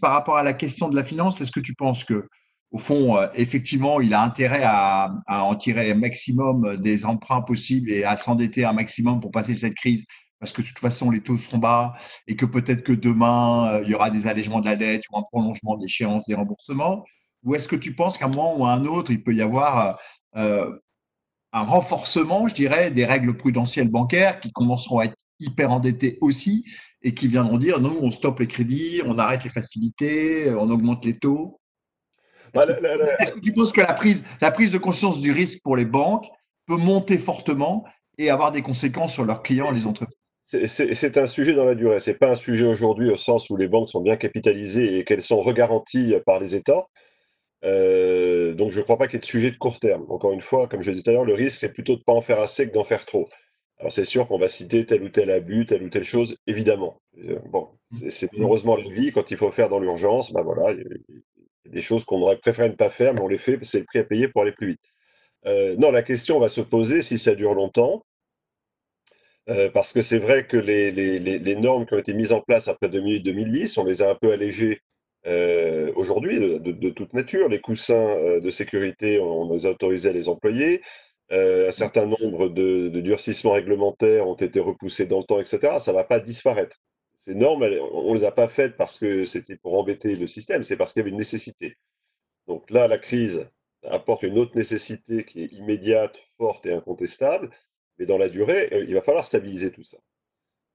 [0.00, 2.26] par rapport à la question de la finance, est-ce que tu penses que,
[2.70, 8.02] au fond, effectivement, il a intérêt à, en tirer un maximum des emprunts possibles et
[8.02, 10.06] à s'endetter un maximum pour passer cette crise
[10.44, 11.94] parce que de toute façon, les taux seront bas
[12.26, 15.22] et que peut-être que demain, il y aura des allègements de la dette ou un
[15.22, 17.02] prolongement de l'échéance des remboursements.
[17.44, 19.40] Ou est-ce que tu penses qu'à un moment ou à un autre, il peut y
[19.40, 19.98] avoir
[20.36, 20.70] euh,
[21.54, 26.66] un renforcement, je dirais, des règles prudentielles bancaires qui commenceront à être hyper endettées aussi
[27.00, 31.06] et qui viendront dire non, on stoppe les crédits, on arrête les facilités, on augmente
[31.06, 31.58] les taux?
[32.52, 35.86] Est-ce que, tu penses que la prise, la prise de conscience du risque pour les
[35.86, 36.26] banques
[36.66, 37.86] peut monter fortement
[38.18, 40.23] et avoir des conséquences sur leurs clients et les entreprises?
[40.44, 42.00] C'est un sujet dans la durée.
[42.00, 45.04] Ce n'est pas un sujet aujourd'hui au sens où les banques sont bien capitalisées et
[45.04, 46.86] qu'elles sont regaranties par les États.
[47.64, 50.04] Euh, donc je ne crois pas qu'il y ait de sujet de court terme.
[50.10, 52.04] Encore une fois, comme je disais tout à l'heure, le risque, c'est plutôt de ne
[52.04, 53.28] pas en faire assez que d'en faire trop.
[53.78, 57.00] Alors c'est sûr qu'on va citer tel ou tel abus, telle ou telle chose, évidemment.
[57.24, 57.68] Euh, bon,
[58.10, 59.12] c'est malheureusement la vie.
[59.12, 62.38] Quand il faut faire dans l'urgence, ben voilà, il y, a des choses qu'on aurait
[62.38, 64.52] préféré ne pas faire, mais on les fait, c'est le prix à payer pour aller
[64.52, 64.80] plus vite.
[65.46, 68.04] Euh, non, la question va se poser si ça dure longtemps.
[69.72, 73.78] Parce que c'est vrai que les, normes qui ont été mises en place après 2010,
[73.78, 74.80] on les a un peu allégées
[75.26, 77.48] euh, aujourd'hui de, toute nature.
[77.48, 80.82] Les coussins euh, de sécurité, on les a autorisés à les employer.
[81.32, 85.78] Euh, un certain nombre de, durcissements réglementaires ont été repoussés dans le temps, etc.
[85.80, 86.76] Ça ne va pas disparaître.
[87.18, 90.62] Ces normes, on ne les a pas faites parce que c'était pour embêter le système,
[90.62, 91.76] c'est parce qu'il y avait une nécessité.
[92.46, 93.48] Donc là, la crise
[93.84, 97.50] apporte une autre nécessité qui est immédiate, forte et incontestable,
[97.98, 99.98] mais dans la durée, il va falloir stabiliser tout ça.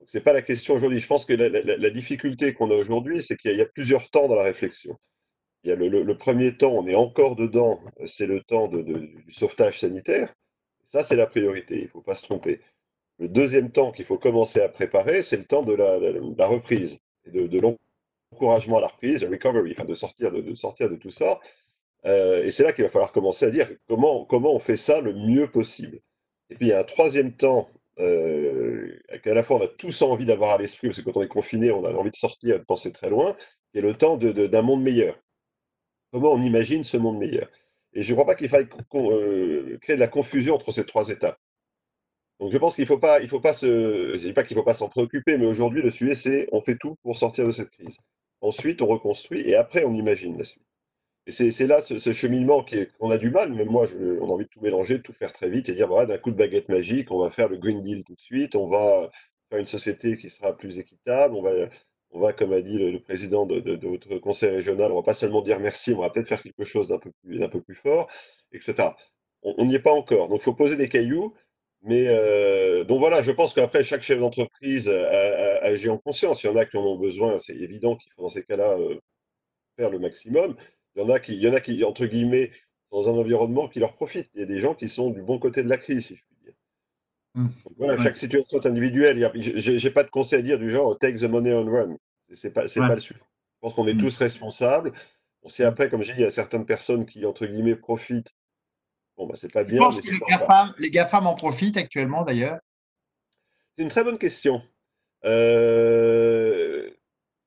[0.05, 0.99] Ce n'est pas la question aujourd'hui.
[0.99, 4.35] Je pense que la, difficulté qu'on a aujourd'hui, c'est qu'il y, a plusieurs temps dans
[4.35, 4.97] la réflexion.
[5.63, 9.79] Il y a le, premier temps, on est encore dedans, c'est le temps du sauvetage
[9.79, 10.33] sanitaire.
[10.87, 12.61] Ça, c'est la priorité, il ne faut pas se tromper.
[13.19, 17.31] Le deuxième temps qu'il faut commencer à préparer, c'est le temps de la, reprise et
[17.31, 21.39] de, l'encouragement à la reprise, recovery, enfin de sortir de, de tout ça.
[22.05, 25.13] Euh, et c'est là qu'il va falloir commencer à dire comment on fait ça le
[25.13, 25.99] mieux possible.
[26.49, 30.01] Et puis il y a un troisième temps euh, qu'à la fois on a tous
[30.01, 32.55] envie d'avoir à l'esprit, parce que quand on est confiné, on a envie de sortir
[32.55, 33.35] et de penser très loin,
[33.73, 35.19] et le temps d'un monde meilleur.
[36.11, 37.49] Comment on imagine ce monde meilleur?
[37.93, 41.09] Et je ne crois pas qu'il faille euh, créer de la confusion entre ces trois
[41.09, 41.39] étapes.
[42.39, 43.19] Donc je pense qu'il ne faut pas,
[43.53, 46.61] se, je dis pas qu'il faut pas s'en préoccuper, mais aujourd'hui le sujet c'est on
[46.61, 47.97] fait tout pour sortir de cette crise.
[48.41, 50.63] Ensuite on reconstruit et après on imagine la suite.
[51.29, 52.65] Et c'est là ce, cheminement
[52.99, 53.85] qu'on a du mal, même moi,
[54.19, 56.17] on a envie de tout mélanger, de tout faire très vite et dire, voilà, d'un
[56.17, 59.11] coup de baguette magique, on va faire le Green Deal tout de suite, on va
[59.49, 61.51] faire une société qui sera plus équitable, on va,
[62.09, 65.43] on va comme a dit le, président de, votre conseil régional, on va pas seulement
[65.43, 67.11] dire merci, on va peut-être faire quelque chose d'un peu,
[67.61, 68.09] plus, fort,
[68.51, 68.89] etc.
[69.43, 70.29] On n'y est pas encore.
[70.29, 71.35] Donc, il faut poser des cailloux.
[71.83, 76.43] Mais euh, donc voilà, je pense qu'après, chaque chef d'entreprise agit en conscience.
[76.43, 78.77] Il y en a qui en ont besoin, c'est évident qu'il faut dans ces cas-là
[78.77, 78.99] euh,
[79.77, 80.55] faire le maximum.
[80.99, 82.51] Il y en a qui, il y en a qui, entre guillemets,
[82.91, 84.29] dans un environnement qui leur profite.
[84.33, 86.23] Il y a des gens qui sont du bon côté de la crise, si je
[86.25, 86.53] puis dire.
[87.35, 87.47] Mmh.
[87.77, 89.31] voilà, chaque situation est individuelle.
[89.35, 91.97] Je n'ai pas de conseil à dire du genre take the money and run.
[92.33, 93.19] Ce n'est pas, pas le sujet.
[93.21, 93.99] Je pense qu'on est mmh.
[93.99, 94.91] tous responsables.
[95.41, 98.35] On sait après, comme j'ai dit, il y a certaines personnes qui, entre guillemets, profitent.
[99.15, 99.77] Bon, bah, c'est pas bien.
[99.77, 102.59] Je pense que les GAFAM, les GAFAM en profitent actuellement, d'ailleurs?
[103.77, 104.61] C'est une très bonne question.
[105.23, 106.89] Euh,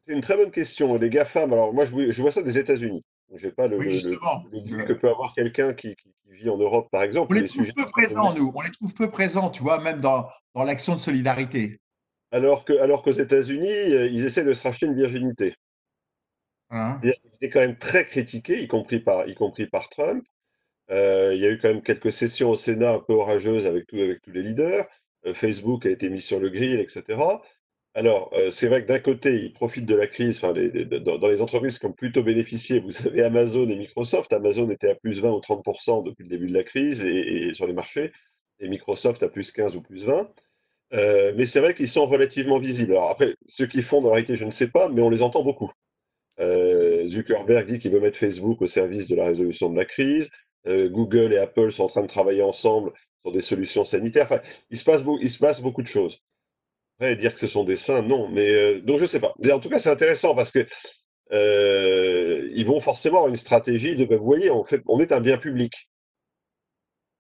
[0.07, 0.97] c'est une très bonne question.
[0.97, 3.05] Les GAFAM, alors moi, je vois ça des États-Unis.
[3.35, 5.97] Je n'ai pas le, que peut avoir quelqu'un qui,
[6.29, 7.33] vit en Europe, par exemple.
[7.33, 8.53] On les, trouve peu présents, nous.
[8.55, 11.81] On les trouve peu présents, tu vois, même dans, dans l'action de solidarité.
[12.31, 15.55] Alors qu'aux alors qu'aux États-Unis, euh, ils essaient de se racheter une virginité.
[16.71, 16.99] Hein?
[17.03, 20.25] Ils étaient quand même très critiqués, y compris par, y compris par Trump.
[20.89, 24.23] il y a eu quand même quelques sessions au Sénat un peu orageuses avec, avec
[24.23, 24.87] tous les leaders.
[25.35, 27.19] Facebook a été mis sur le grill, etc.
[27.95, 31.79] Alors, euh, c'est vrai que d'un côté, ils profitent de la crise, dans, les entreprises
[31.79, 34.33] qui ont plutôt bénéficié, vous avez Amazon et Microsoft.
[34.33, 37.67] Amazon était à plus 20 ou 30% depuis le début de la crise et, sur
[37.67, 38.13] les marchés,
[38.61, 40.31] et Microsoft à plus 15 ou plus 20.
[40.95, 42.93] Euh, mais c'est vrai qu'ils sont relativement visibles.
[42.93, 45.23] Alors après, ce qu'ils font dans la réalité, je ne sais pas, mais on les
[45.23, 45.71] entend beaucoup.
[46.41, 50.31] Euh, Zuckerberg dit qu'il veut mettre Facebook au service de la résolution de la crise.
[50.67, 54.27] Google et Apple sont en train de travailler ensemble sur des solutions sanitaires.
[54.27, 56.23] Enfin, il se passe, il se passe beaucoup de choses
[57.17, 58.29] dire que ce sont des saints, non.
[58.29, 59.35] Mais euh, donc je sais pas.
[59.53, 60.67] en tout cas, c'est intéressant parce que
[61.33, 65.13] euh, ils vont forcément avoir une stratégie de, bah, vous voyez, on, fait, on est
[65.13, 65.89] un bien public.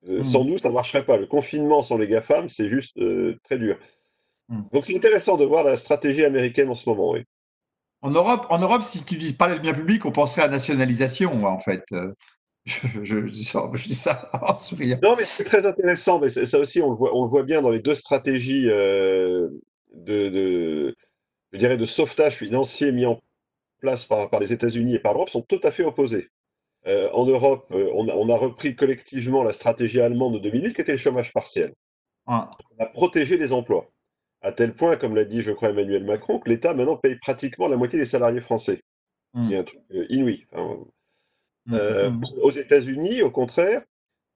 [0.08, 0.24] Euh, mmh.
[0.24, 1.16] Sans nous, ça ne marcherait pas.
[1.16, 2.98] Le confinement sans les GAFAM, c'est juste
[3.44, 3.78] très dur.
[4.48, 4.62] Mmh.
[4.72, 7.24] Donc c'est intéressant de voir la stratégie américaine en ce moment, oui.
[8.04, 11.44] En Europe, en Europe, si tu dis parler de bien public, on penserait à nationalisation,
[11.44, 11.84] en fait.
[12.64, 13.44] Je, dis
[13.94, 14.98] ça en souriant.
[15.02, 16.18] Non, mais c'est très intéressant.
[16.18, 18.68] Mais ça aussi, on le, voit, on voit bien dans les deux stratégies
[19.94, 20.94] de,
[21.52, 23.20] je dirais, de sauvetage financier mis en
[23.80, 26.28] place par, par les États-Unis et par l'Europe sont tout à fait opposés.
[26.86, 30.92] Euh, en Europe, euh, on, a, repris collectivement la stratégie allemande de 2008 qui était
[30.92, 31.72] le chômage partiel.
[32.26, 33.88] On a protégé les emplois.
[34.40, 37.68] À tel point, comme l'a dit, je crois, Emmanuel Macron, que l'État maintenant paye pratiquement
[37.68, 38.82] la moitié des salariés français.
[39.34, 39.54] C'est mmh.
[39.54, 40.46] un truc euh, inouï.
[41.66, 43.82] Mmh, mmh, aux États-Unis, au contraire,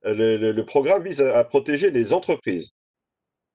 [0.05, 2.71] le, programme vise à, protéger les entreprises.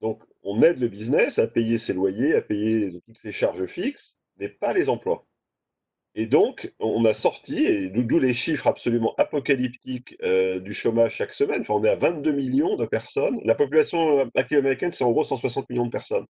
[0.02, 4.18] Donc, on aide le business à payer ses loyers, à payer toutes ses charges fixes,
[4.38, 5.26] mais pas les emplois.
[6.14, 11.34] Et donc, on a sorti, et d'où les chiffres absolument apocalyptiques euh, du chômage chaque
[11.34, 11.64] semaine.
[11.70, 13.40] on est à 22 millions de personnes.
[13.46, 16.26] La population active américaine, c'est en gros 160 millions de personnes.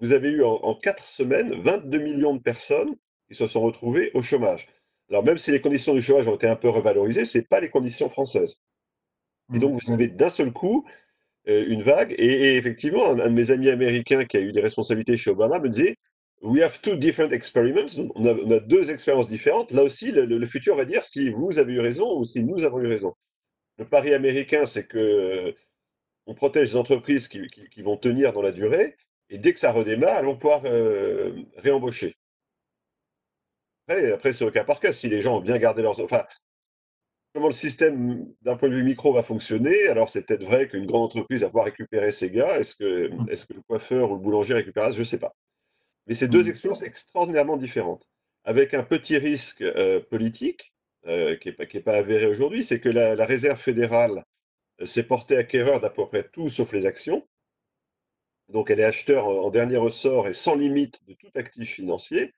[0.00, 2.94] Vous avez eu en, quatre semaines 22 millions de personnes
[3.28, 4.68] qui se sont retrouvées au chômage.
[5.08, 7.60] Alors, même si les conditions du chômage ont été un peu revalorisées, ce n'est pas
[7.60, 8.60] les conditions françaises.
[9.54, 9.94] Et donc, vous mmh.
[9.94, 10.86] avez d'un seul coup
[11.48, 12.14] une vague.
[12.18, 15.68] Et, effectivement, un, de mes amis américains qui a eu des responsabilités chez Obama me
[15.68, 15.96] disait
[16.42, 17.98] We have two different experiments.
[18.14, 19.72] On a, deux expériences différentes.
[19.72, 22.80] Là aussi, le, futur va dire si vous avez eu raison ou si nous avons
[22.80, 23.14] eu raison.
[23.78, 25.52] Le pari américain, c'est que euh,
[26.26, 28.96] on protège les entreprises qui, vont tenir dans la durée,
[29.30, 32.16] et dès que ça redémarre, elles vont pouvoir euh, réembaucher.
[33.88, 34.92] Après, après c'est au cas par cas.
[34.92, 36.00] Si les gens ont bien gardé leurs...
[36.00, 36.24] Enfin,
[37.38, 39.86] comment le système d'un point de vue micro va fonctionner?
[39.86, 42.58] Alors c'est peut-être vrai qu'une grande entreprise va pouvoir récupérer ses gars.
[42.58, 43.28] Est-ce que, mmh.
[43.30, 44.90] est que le coiffeur ou le boulanger récupérera?
[44.90, 45.36] Je ne sais pas.
[46.08, 46.48] Mais c'est deux mmh.
[46.48, 48.10] expériences extraordinairement différentes,
[48.42, 50.74] avec un petit risque euh, politique
[51.06, 54.24] euh, qui n'est pas, avéré aujourd'hui, c'est que la, réserve fédérale
[54.80, 57.24] euh, s'est portée acquéreur d'à peu près tout sauf les actions.
[58.48, 62.34] Donc elle est acheteur en dernier ressort et sans limite de tout actif financier.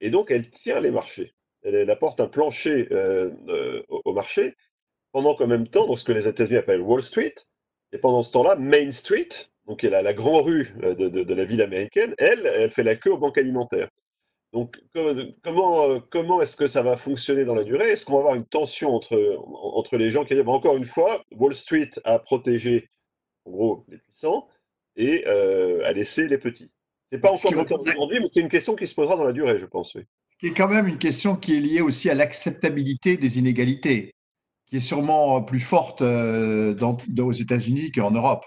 [0.00, 4.54] Et donc elle tient les marchés elle, apporte un plancher euh, euh, au, marché,
[5.12, 7.34] pendant qu'en même temps, donc ce que les États-Unis appellent Wall Street,
[7.92, 9.28] et pendant ce temps-là, Main Street,
[9.66, 13.12] donc la, la grande rue euh, de, la ville américaine, elle, elle fait la queue
[13.12, 13.88] aux banques alimentaires.
[14.52, 14.82] Donc,
[15.44, 17.90] comment, comment est-ce que ça va fonctionner dans la durée?
[17.90, 21.54] Est-ce qu'on va avoir une tension entre, entre les gens qui Encore une fois, Wall
[21.54, 22.88] Street a protégé,
[23.44, 24.48] en gros, les puissants
[24.96, 26.68] et a laissé les petits.
[27.12, 29.22] Ce n'est pas encore le cas aujourd'hui, mais c'est une question qui se posera dans
[29.22, 29.94] la durée, je pense.
[29.94, 30.02] Oui
[30.40, 34.14] qui est quand même une question qui est liée aussi à l'acceptabilité des inégalités,
[34.66, 38.46] qui est sûrement plus forte euh, dans, aux États-Unis qu'en Europe.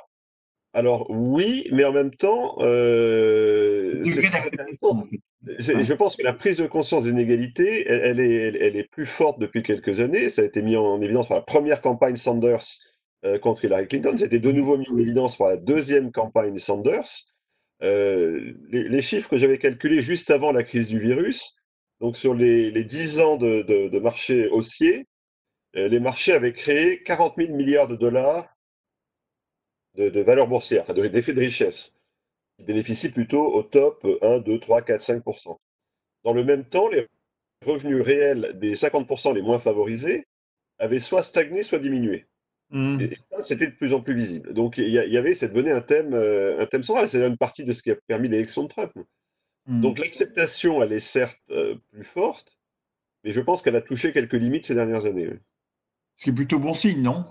[0.75, 7.11] Alors oui, mais en même temps, euh, je pense que la prise de conscience des
[7.11, 10.29] inégalités, elle, est, elle, est, plus forte depuis quelques années.
[10.29, 12.65] Ça a été mis en évidence par la première campagne Sanders
[13.23, 14.15] euh, contre Hillary Clinton.
[14.17, 17.27] C'était de nouveau mis en évidence par la deuxième campagne Sanders.
[17.81, 21.55] les, les, chiffres que j'avais calculés juste avant la crise du virus,
[22.03, 25.07] donc sur les, les 10 ans de, de, marché haussier,
[25.77, 28.45] euh, les marchés avaient créé 40 000 milliards de dollars
[29.95, 31.95] de, de valeur boursière, enfin d'effets de richesse,
[32.57, 35.57] qui bénéficient plutôt au top 1, 2, 3, 4, 5%
[36.25, 37.07] Dans le même temps, les
[37.65, 40.27] revenus réels des 50 les moins favorisés
[40.79, 42.25] avaient soit stagné, soit diminué.
[42.71, 42.99] Mmh.
[42.99, 44.53] Et ça, c'était de plus en plus visible.
[44.53, 47.07] Donc, il y, avait, c'est devenu un thème, euh, un thème central.
[47.07, 48.91] C'est une partie de ce qui a permis l'élection de Trump.
[49.65, 50.01] Donc mmh.
[50.01, 52.57] l'acceptation, elle est certes euh, plus forte,
[53.23, 55.29] mais je pense qu'elle a touché quelques limites ces dernières années.
[56.17, 57.25] Ce qui est plutôt bon signe, non?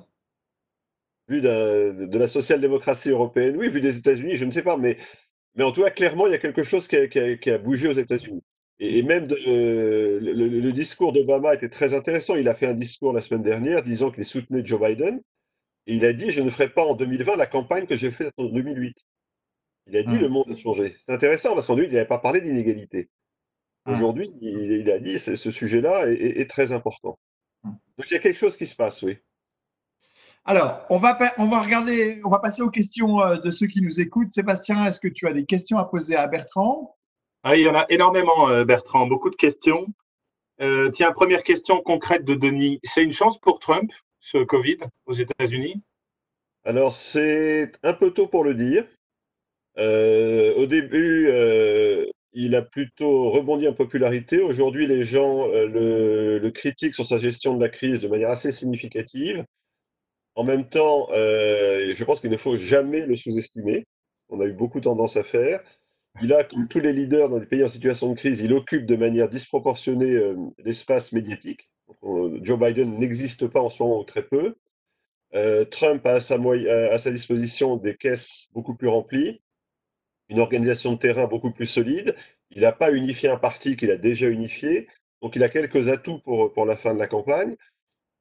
[1.28, 4.98] Vu de, la social-démocratie européenne, oui, vu des États-Unis, je ne sais pas, mais,
[5.54, 8.42] mais en tout cas, clairement, il y a quelque chose qui a, bougé aux États-Unis.
[8.78, 12.34] Et, même euh, le, discours d'Obama était très intéressant.
[12.34, 15.20] Il a fait un discours la semaine dernière disant qu'il soutenait Joe Biden.
[15.86, 18.32] Et il a dit, je ne ferai pas en 2020 la campagne que j'ai faite
[18.38, 18.96] en 2008.
[19.86, 20.94] Il a dit le monde a changé.
[21.04, 23.10] C'est intéressant parce qu'en il n'avait pas parlé d'inégalité.
[23.86, 27.18] Aujourd'hui, il, a dit que ce sujet-là est, très important.
[27.64, 29.18] Donc il y a quelque chose qui se passe, oui.
[30.44, 33.80] Alors, on va, on va regarder, on va passer aux questions euh, de ceux qui
[33.80, 34.28] nous écoutent.
[34.28, 36.96] Sébastien, est-ce que tu as des questions à poser à Bertrand?
[37.44, 39.86] Ah, Il y en a énormément, euh, Bertrand, beaucoup de questions.
[40.60, 42.80] Euh, tiens, première question concrète de Denis.
[42.82, 45.80] C'est une chance pour Trump, ce Covid, aux États-Unis?
[46.64, 48.84] Alors, c'est un peu tôt pour le dire.
[49.76, 51.30] Au début,
[52.34, 54.40] il a plutôt rebondi en popularité.
[54.40, 58.52] Aujourd'hui, les gens le, le, critiquent sur sa gestion de la crise de manière assez
[58.52, 59.44] significative.
[60.34, 63.84] En même temps, euh, je pense qu'il ne faut jamais le sous-estimer.
[64.28, 65.62] On a eu beaucoup tendance à faire.
[66.22, 68.86] Il a, comme tous les leaders dans des pays en situation de crise, il occupe
[68.86, 71.70] de manière disproportionnée euh, l'espace médiatique.
[72.40, 74.54] Joe Biden n'existe pas en ce moment ou très peu.
[75.34, 79.41] Euh, Trump a à sa disposition des caisses beaucoup plus remplies,
[80.28, 82.16] une organisation de terrain beaucoup plus solide.
[82.50, 84.88] Il n'a pas unifié un parti qu'il a déjà unifié,
[85.20, 87.56] donc il a quelques atouts pour, pour la fin de la campagne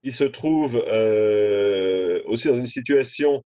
[0.03, 3.43] il se trouve euh, aussi dans une situation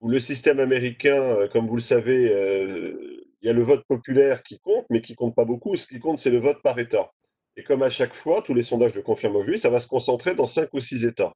[0.00, 3.84] où le système américain, euh, comme vous le savez, euh, il y a le vote
[3.88, 5.76] populaire qui compte, mais qui compte pas beaucoup.
[5.76, 7.10] Ce qui compte, c'est le vote par État.
[7.56, 10.34] Et comme à chaque fois, tous les sondages le confirment aujourd'hui, ça va se concentrer
[10.34, 11.32] dans cinq ou six États.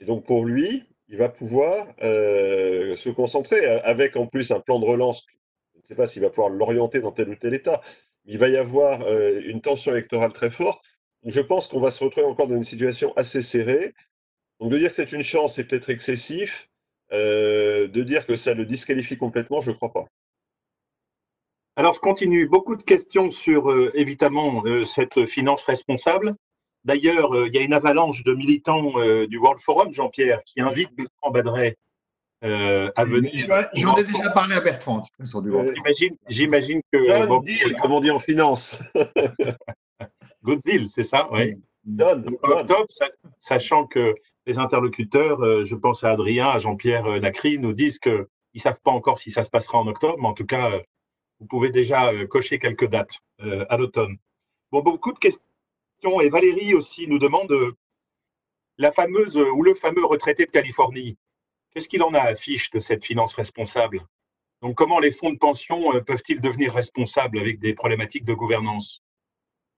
[0.00, 4.84] Et donc pour lui, il va pouvoir se concentrer avec en plus un plan de
[4.84, 5.26] relance.
[5.88, 7.80] Je ne sais pas s'il va pouvoir l'orienter dans tel ou tel État.
[8.24, 10.82] Il va y avoir une tension électorale très forte
[11.26, 13.94] je pense qu'on va se retrouver encore dans une situation assez serrée.
[14.60, 16.68] Donc de dire que c'est une chance, c'est peut-être excessif.
[17.12, 20.06] Euh, de dire que ça le disqualifie complètement, je ne crois pas.
[21.76, 22.48] Alors je continue.
[22.48, 26.34] Beaucoup de questions sur euh, évidemment euh, cette finance responsable.
[26.84, 28.92] D'ailleurs, il y a une avalanche de militants
[29.26, 31.76] du World Forum, Jean-Pierre, qui invitent Bertrand Badret
[32.94, 33.32] à venir.
[33.74, 35.26] J'en ai déjà parlé à Bertrand, du
[36.28, 37.26] J'imagine que.
[37.26, 37.42] Bon,
[37.80, 38.78] comme on dit en finance.
[40.46, 41.56] Good deal, c'est ça Oui.
[42.42, 42.86] octobre,
[43.40, 44.14] sachant que
[44.46, 48.80] les interlocuteurs, euh, je pense à Adrien, à Jean-Pierre Nacry, nous disent qu'ils ne savent
[48.80, 50.80] pas encore si ça se passera en octobre, mais en tout cas, euh,
[51.40, 54.16] vous pouvez déjà euh, cocher quelques dates à l'automne.
[54.70, 55.40] Bon, beaucoup de questions.
[56.22, 57.52] Et Valérie aussi nous demande
[58.78, 61.16] la fameuse ou le fameux retraité de Californie.
[61.76, 64.00] Qu'est-ce qu'il en a à fiche de cette finance responsable?
[64.62, 69.04] Donc, comment les fonds de pension peuvent-ils devenir responsables avec des problématiques de gouvernance?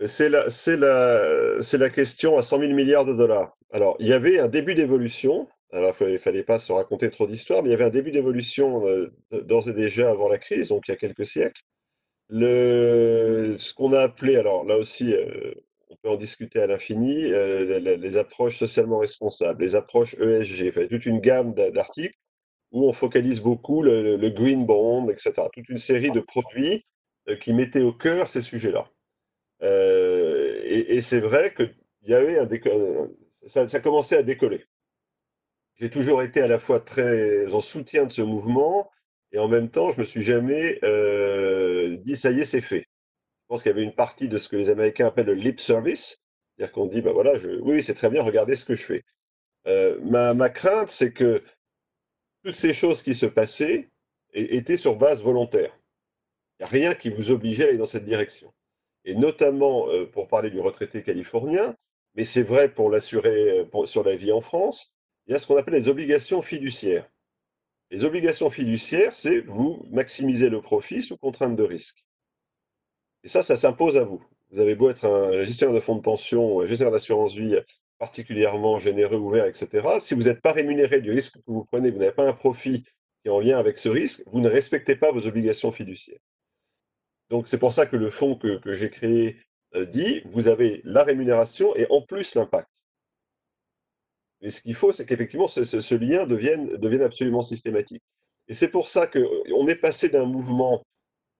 [0.06, 3.52] C'est la, question à 100 000 milliards de dollars.
[3.72, 5.48] Alors, il y avait un début d'évolution.
[5.72, 8.12] Alors, il ne fallait pas se raconter trop d'histoires, mais il y avait un début
[8.12, 11.62] d'évolution euh, d'ores et déjà avant la crise, donc il y a quelques siècles.
[12.28, 15.52] Le, ce qu'on a appelé, alors là aussi, euh,
[16.02, 21.20] peut en discuter à l'infini, euh, les, approches socialement responsables, les approches ESG, toute une
[21.20, 22.16] gamme d'articles
[22.70, 25.32] où on focalise beaucoup le, green bond, etc.
[25.52, 26.84] Toute une série de produits
[27.40, 28.88] qui mettaient au cœur ces sujets-là.
[29.62, 32.38] Euh, et, c'est vrai qu'il y avait
[33.46, 34.64] ça, ça commençait à décoller.
[35.76, 38.90] J'ai toujours été à la fois très en soutien de ce mouvement
[39.32, 42.86] et en même temps, je me suis jamais euh, dit ça y est, c'est fait.
[43.48, 45.58] Je pense qu'il y avait une partie de ce que les Américains appellent le lip
[45.58, 46.20] service,
[46.56, 47.32] c'est-à-dire qu'on dit bah voilà,
[47.62, 49.04] oui, c'est très bien, regardez ce que je fais.
[49.66, 51.42] Euh, ma, crainte, c'est que
[52.44, 53.88] toutes ces choses qui se passaient
[54.34, 55.72] étaient sur base volontaire.
[56.58, 58.52] Il n'y a rien qui vous obligeait à aller dans cette direction
[59.08, 61.74] et notamment euh, pour parler du retraité californien,
[62.14, 64.92] mais c'est vrai pour l'assurer euh, sur la vie en France,
[65.26, 67.08] il y a ce qu'on appelle les obligations fiduciaires.
[67.90, 72.04] Les obligations fiduciaires, c'est vous maximiser le profit sous contrainte de risque.
[73.24, 74.22] Et ça, ça s'impose à vous.
[74.50, 77.58] Vous avez beau être un gestionnaire de fonds de pension, un gestionnaire d'assurance vie
[77.98, 79.98] particulièrement généreux, ouvert, etc.
[80.00, 82.82] Si vous n'êtes pas rémunéré du risque que vous prenez, vous n'avez pas un profit
[82.82, 86.20] qui est en lien avec ce risque, vous ne respectez pas vos obligations fiduciaires.
[87.30, 89.36] Donc c'est pour ça que le fonds que, j'ai créé
[89.74, 92.70] euh, dit, vous avez la rémunération et en plus l'impact.
[94.40, 98.02] Mais ce qu'il faut, c'est qu'effectivement, ce, lien devienne, devienne, absolument systématique.
[98.46, 100.84] Et c'est pour ça qu'on est passé d'un mouvement euh,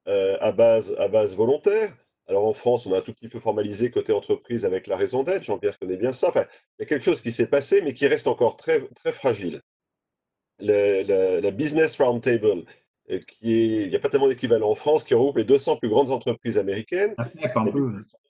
[0.09, 1.93] à, base, à base volontaire.
[2.29, 5.23] Alors en France, on a un tout petit peu formalisé côté entreprise avec la raison
[5.23, 5.45] d'être.
[5.45, 6.29] Jean-Pierre connaît bien ça.
[6.29, 6.45] Enfin,
[6.79, 9.63] il y a quelque chose qui s'est passé, mais qui reste encore très, très fragile.
[10.61, 12.65] la Business Roundtable,
[13.09, 15.89] qui est, il n'y a pas tellement d'équivalent en France, qui regroupe les 200 plus
[15.89, 17.15] grandes entreprises américaines.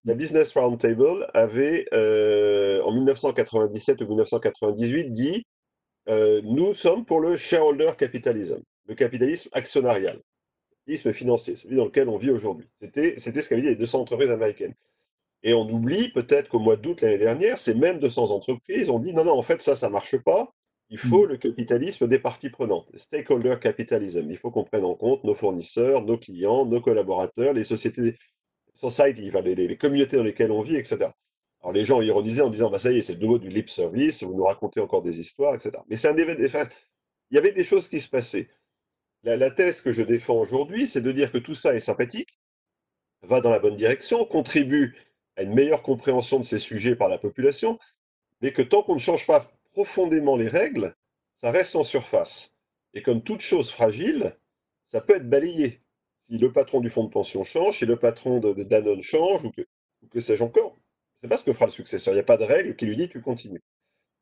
[0.05, 5.45] La Business Roundtable avait, euh, en 1997 ou 1998, dit
[6.09, 10.23] euh, Nous sommes pour le shareholder capitalism, le capitalisme actionnarial, le
[10.97, 12.67] financier, celui dans lequel on vit aujourd'hui.
[12.81, 14.75] C'était, ce qu'avaient dit les 200 entreprises américaines.
[15.43, 19.15] Et on oublie peut-être qu'au mois d'août l'année dernière, ces mêmes 200 entreprises ont dit
[19.15, 20.53] Non, non, en fait, ça, ça ne marche pas.
[20.91, 21.29] Il faut mm.
[21.29, 24.31] le capitalisme des parties prenantes, le stakeholder capitalism.
[24.31, 28.17] Il faut qu'on prenne en compte nos fournisseurs, nos clients, nos collaborateurs, les sociétés,
[28.75, 31.11] society, les, les, communautés dans lesquelles on vit, etc.
[31.61, 33.69] Alors les gens ironisaient en disant, bah, ça y est, c'est le nouveau du lip
[33.69, 35.73] service, vous nous racontez encore des histoires, etc.
[35.89, 36.49] Mais c'est un événement.
[37.31, 38.49] Il y avait des choses qui se passaient.
[39.25, 42.39] La, thèse que je défends aujourd'hui, c'est de dire que tout ça est sympathique,
[43.23, 44.97] va dans la bonne direction, contribue
[45.37, 47.79] à une meilleure compréhension de ces sujets par la population,
[48.41, 50.95] mais que tant qu'on ne change pas profondément les règles,
[51.41, 52.55] ça reste en surface.
[52.95, 54.37] Et comme toute chose fragile,
[54.91, 55.81] ça peut être balayé.
[56.27, 59.53] Si le patron du fonds de pension change, si le patron de, Danone change, ou
[60.11, 60.77] que, sais-je encore,
[61.21, 62.15] c'est pas ce que fera le successeur.
[62.15, 63.63] Il n'y a pas de règle qui lui dit tu continues.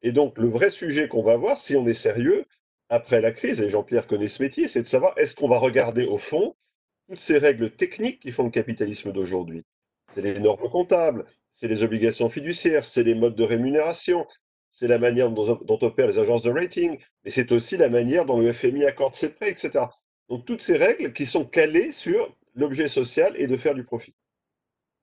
[0.03, 2.47] Et donc, le vrai sujet qu'on va voir, si on est sérieux,
[2.89, 6.05] après la crise, et Jean-Pierre connaît ce métier, c'est de savoir est-ce qu'on va regarder
[6.05, 6.55] au fond
[7.09, 9.65] toutes ces règles techniques qui font le capitalisme d'aujourd'hui?
[10.15, 11.25] C'est les normes comptables,
[11.55, 14.27] c'est les obligations fiduciaires, c'est les modes de rémunération,
[14.71, 18.39] c'est la manière dont, opèrent les agences de rating, mais c'est aussi la manière dont
[18.39, 19.87] le FMI accorde ses prêts, etc.
[20.29, 24.15] Donc toutes ces règles qui sont calées sur l'objet social et de faire du profit.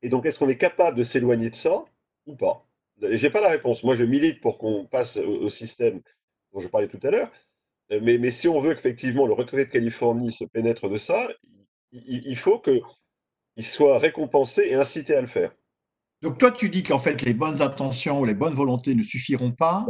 [0.02, 1.84] Et donc est-ce qu'on est capable de s'éloigner de ça
[2.28, 2.66] ou pas?
[3.02, 3.84] Je n'ai pas la réponse.
[3.84, 6.02] Moi je milite pour qu'on passe au système
[6.54, 7.32] dont je parlais tout à l'heure,
[7.92, 11.28] euh, mais, si on veut qu'effectivement le retraité de Californie se pénètre de ça,
[11.92, 12.82] il, faut qu'il
[13.66, 15.54] soit récompensé et incité à le faire.
[16.22, 19.52] Donc toi, tu dis qu'en fait, les bonnes intentions ou les bonnes volontés ne suffiront
[19.52, 19.86] pas.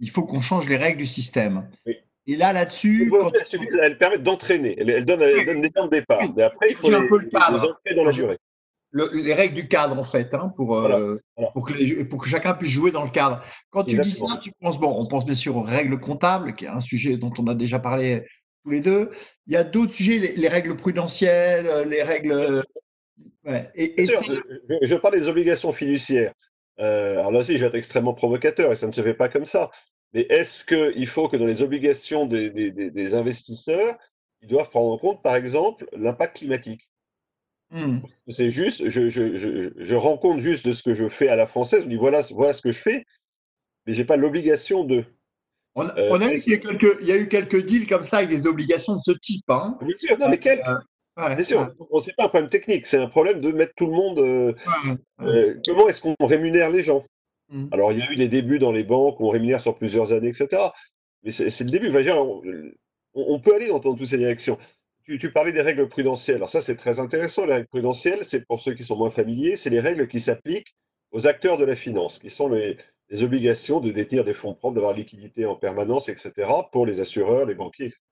[0.00, 1.68] Il faut qu'on change les règles du système.
[2.26, 3.10] Et là, là-dessus,
[3.82, 4.76] elle, permet d'entraîner.
[4.78, 6.20] Elle, donne, des temps de départ.
[6.36, 7.80] Mais après, il faut un peu le cadre.
[7.96, 8.38] dans la durée
[8.92, 11.16] les règles du cadre, en fait, hein, pour, euh,
[11.52, 13.42] Pour, que pour, que chacun puisse jouer dans le cadre.
[13.70, 16.64] Quand tu dis ça, tu penses, bon, on pense bien sûr aux règles comptables, qui
[16.64, 18.24] est un sujet dont on a déjà parlé
[18.64, 19.10] tous les deux.
[19.46, 22.32] Il y a d'autres sujets, les, règles prudentielles, euh, les règles.
[22.32, 26.32] Euh, et, je, parle des obligations fiduciaires.
[26.78, 29.44] alors là aussi, je vais être extrêmement provocateur et ça ne se fait pas comme
[29.46, 29.70] ça.
[30.14, 33.96] Mais est-ce qu'il faut que dans les obligations des, des investisseurs,
[34.40, 36.87] ils doivent prendre en compte, par exemple, l'impact climatique?
[37.70, 37.98] Mmh.
[38.28, 41.36] C'est juste, je, je, je, je, rends compte juste de ce que je fais à
[41.36, 41.82] la française.
[41.82, 43.04] Je dis voilà, voilà ce que je fais,
[43.86, 45.04] mais j'ai pas l'obligation de.
[45.74, 48.02] On, a, euh, vu qu'il y, a quelques, il y a eu quelques deals comme
[48.02, 49.48] ça avec des obligations de ce type.
[49.50, 49.78] Hein.
[49.82, 53.08] Bien sûr, non, mais quel, euh, Bien sûr, c'est pas un problème technique, c'est un
[53.08, 54.18] problème de mettre tout le monde.
[54.18, 57.04] Euh, comment est-ce qu'on rémunère les gens?
[57.50, 57.66] Mmh.
[57.72, 60.12] Alors, il y a eu des débuts dans les banques où on rémunère sur plusieurs
[60.12, 60.62] années, etc.
[61.22, 61.90] Mais c'est le début.
[62.10, 62.42] on,
[63.14, 64.58] on, peut aller dans, dans toutes ces directions
[65.16, 66.36] tu, parlais des règles prudentielles.
[66.36, 67.46] Alors ça, c'est très intéressant.
[67.46, 70.74] Les règles prudentielles, c'est pour ceux qui sont moins familiers, c'est les règles qui s'appliquent
[71.12, 72.76] aux acteurs de la finance, qui sont les,
[73.22, 76.32] obligations de détenir des fonds propres, d'avoir liquidité en permanence, etc.,
[76.70, 78.02] pour les assureurs, les banquiers, etc.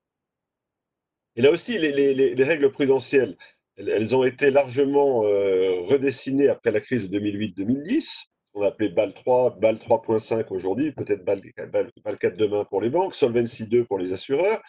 [1.35, 3.37] Et là aussi, les, règles prudentielles,
[3.75, 8.23] elles, ont été largement euh, redessinées après la crise de 2008-2010.
[8.55, 11.41] On a appelé BAL 3, BAL 3.5 aujourd'hui, peut-être BAL
[12.19, 14.63] 4 demain pour les banques, Solvency 2 pour les assureurs.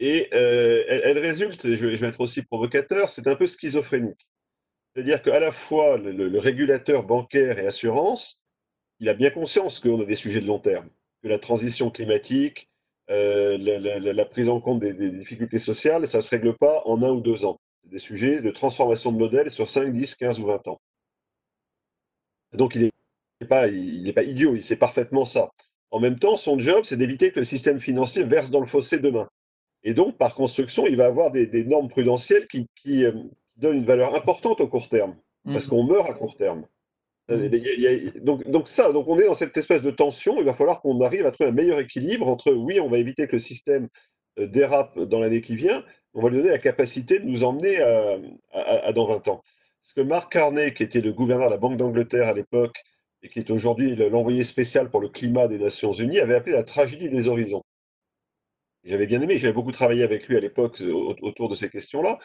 [0.00, 4.26] Et euh, elle, résulte, je vais, être aussi provocateur, c'est un peu schizophrénique.
[4.94, 8.42] C'est-à-dire qu'à la fois, le, régulateur bancaire et assurance,
[9.00, 10.88] il a bien conscience qu'on a des sujets de long terme,
[11.22, 12.68] que la transition climatique,
[13.10, 17.10] euh, la, prise en compte des, difficultés sociales, ça ne se règle pas en un
[17.10, 17.60] ou deux ans.
[17.82, 20.80] C'est des sujets de transformation de modèle sur 5, 10, 15 ou 20 ans.
[22.52, 22.82] Donc il
[23.40, 25.50] n'est pas, il pas idiot, il sait parfaitement ça.
[25.90, 28.98] En même temps, son job, c'est d'éviter que le système financier verse dans le fossé
[28.98, 29.28] demain.
[29.84, 33.12] Et donc, par construction, il va avoir des, normes prudentielles qui, euh,
[33.56, 35.14] donnent une valeur importante au court terme,
[35.44, 35.70] parce mmh.
[35.70, 36.66] qu'on meurt à court terme.
[37.28, 38.20] Mmh.
[38.22, 40.38] donc, donc, ça, donc on est dans cette espèce de tension.
[40.38, 43.26] Il va falloir qu'on arrive à trouver un meilleur équilibre entre, oui, on va éviter
[43.26, 43.88] que le système
[44.38, 47.80] euh, dérape dans l'année qui vient, on va lui donner la capacité de nous emmener
[48.52, 49.42] à, dans 20 ans.
[49.82, 52.76] Parce que Mark Carney, qui était le gouverneur de la Banque d'Angleterre à l'époque,
[53.22, 56.62] et qui est aujourd'hui l'envoyé spécial pour le climat des Nations Unies, avait appelé la
[56.62, 57.64] tragédie des horizons.
[58.84, 62.18] J'avais bien aimé, j'avais beaucoup travaillé avec lui à l'époque euh, autour de ces questions-là.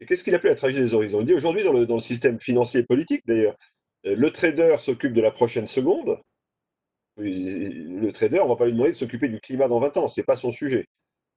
[0.00, 1.20] Et qu'est-ce qu'il appelait la tragédie des horizons?
[1.20, 3.56] Il dit aujourd'hui, dans le, système financier et politique, d'ailleurs,
[4.06, 6.18] euh, le trader s'occupe de la prochaine seconde.
[7.16, 10.08] Le trader, on ne va pas lui demander de s'occuper du climat dans 20 ans,
[10.08, 10.86] ce n'est pas son sujet.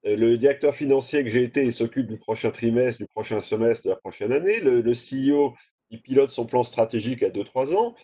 [0.06, 3.90] Euh, le directeur financier que j'ai été, s'occupe du prochain trimestre, du prochain semestre, de
[3.90, 4.60] la prochaine année.
[4.60, 5.54] Le, le CEO,
[5.90, 7.94] il pilote son plan stratégique à 2-3 ans.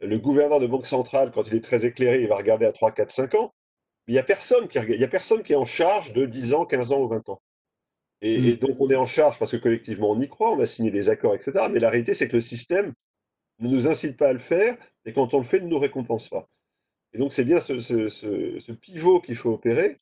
[0.00, 2.92] Le gouverneur de banque centrale, quand il est très éclairé, il va regarder à 3,
[2.92, 3.52] 4, 5 ans
[4.06, 6.92] il n'y a, personne qui, a personne qui est en charge de 10 ans, 15
[6.92, 7.40] ans ou 20 ans.
[8.20, 8.56] Et, mm.
[8.56, 11.08] donc, on est en charge parce que collectivement, on y croit, on a signé des
[11.08, 11.52] accords, etc.
[11.70, 12.92] Mais la réalité, c'est que le système
[13.60, 16.28] ne nous incite pas à le faire, et quand on le fait, ne nous récompense
[16.28, 16.48] pas.
[17.12, 19.98] Et donc, c'est bien ce, pivot qu'il faut opérer,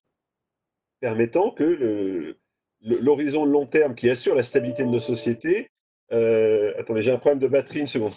[1.00, 2.36] permettant que
[2.80, 5.68] l'horizon long terme qui assure la stabilité de nos sociétés.
[6.12, 8.14] Euh, attendez, j'ai un problème de batterie, une seconde.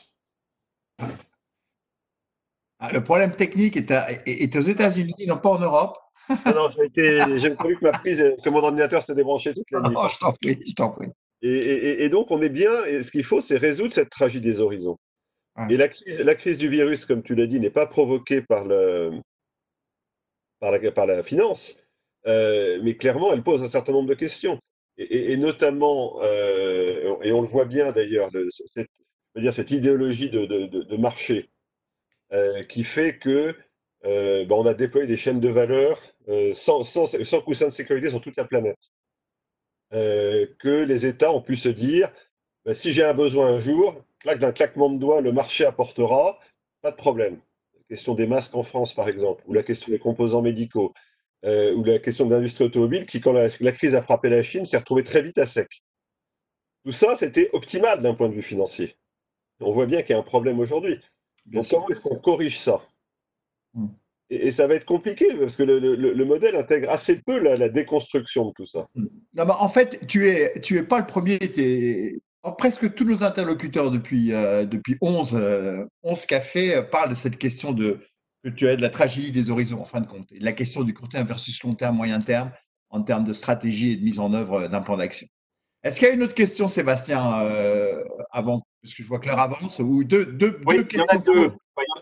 [2.80, 5.98] Ah, le problème technique est, aux États-Unis, non pas en Europe.
[6.28, 9.94] Ah non, j'ai cru que ma prise, que mon ordinateur s'était débranché toute la nuit.
[9.94, 11.10] Non, je t'en prie, je t'en prie.
[11.42, 14.98] Et, donc, on est bien, et ce qu'il faut, c'est résoudre cette tragédie des horizons.
[15.70, 18.66] Et la crise, la crise du virus, comme tu l'as dit, n'est pas provoquée par,
[18.66, 19.22] le,
[20.60, 21.78] par, la, par la finance,
[22.28, 24.60] euh, mais clairement, elle pose un certain nombre de questions.
[24.98, 31.50] Et, notamment, euh, et on le voit bien d'ailleurs, cette, idéologie de, de, de, marché
[32.70, 33.56] qui fait que
[34.04, 36.00] ben, on a déployé des chaînes de valeur
[36.54, 38.80] sans, sans, sans coussin de sécurité sur toute la planète.
[39.92, 42.12] que les États ont pu se dire,
[42.66, 46.40] ben, si j'ai un besoin un jour, d'un claquement de doigts, le marché apportera,
[46.82, 47.40] pas de problème.
[47.76, 50.94] La question des masques en France, par exemple, ou la question des composants médicaux,
[51.46, 54.66] euh, ou la question de l'industrie automobile, qui, quand la, crise a frappé la Chine,
[54.66, 55.84] s'est retrouvée très vite à sec.
[56.84, 58.96] Tout ça, c'était optimal d'un point de vue financier.
[59.60, 61.00] On voit bien qu'il y a un problème aujourd'hui.
[61.46, 62.82] Donc, comment est-ce qu'on corrige ça
[63.74, 63.88] hmm.
[64.30, 68.54] et, ça va être compliqué parce que le, modèle intègre assez peu la, déconstruction de
[68.54, 68.88] tout ça.
[68.96, 69.08] Hmm.
[69.38, 71.38] en fait, tu es, tu es pas le premier
[72.54, 77.38] presque tous nos interlocuteurs depuis, euh, depuis 11, 11 euh, cafés euh, parlent de cette
[77.38, 78.00] question de,
[78.44, 80.54] que tu as de la tragédie des horizons, en fin de compte, et de la
[80.54, 82.52] question du court terme versus long terme, moyen terme,
[82.90, 85.28] en termes de stratégie et de mise en œuvre d'un plan d'action.
[85.86, 87.22] Est-ce qu'il y a une autre question, Sébastien,
[88.32, 91.06] avant, parce que je vois que l'heure avance, ou deux, deux, oui, il y en
[91.06, 91.52] a deux.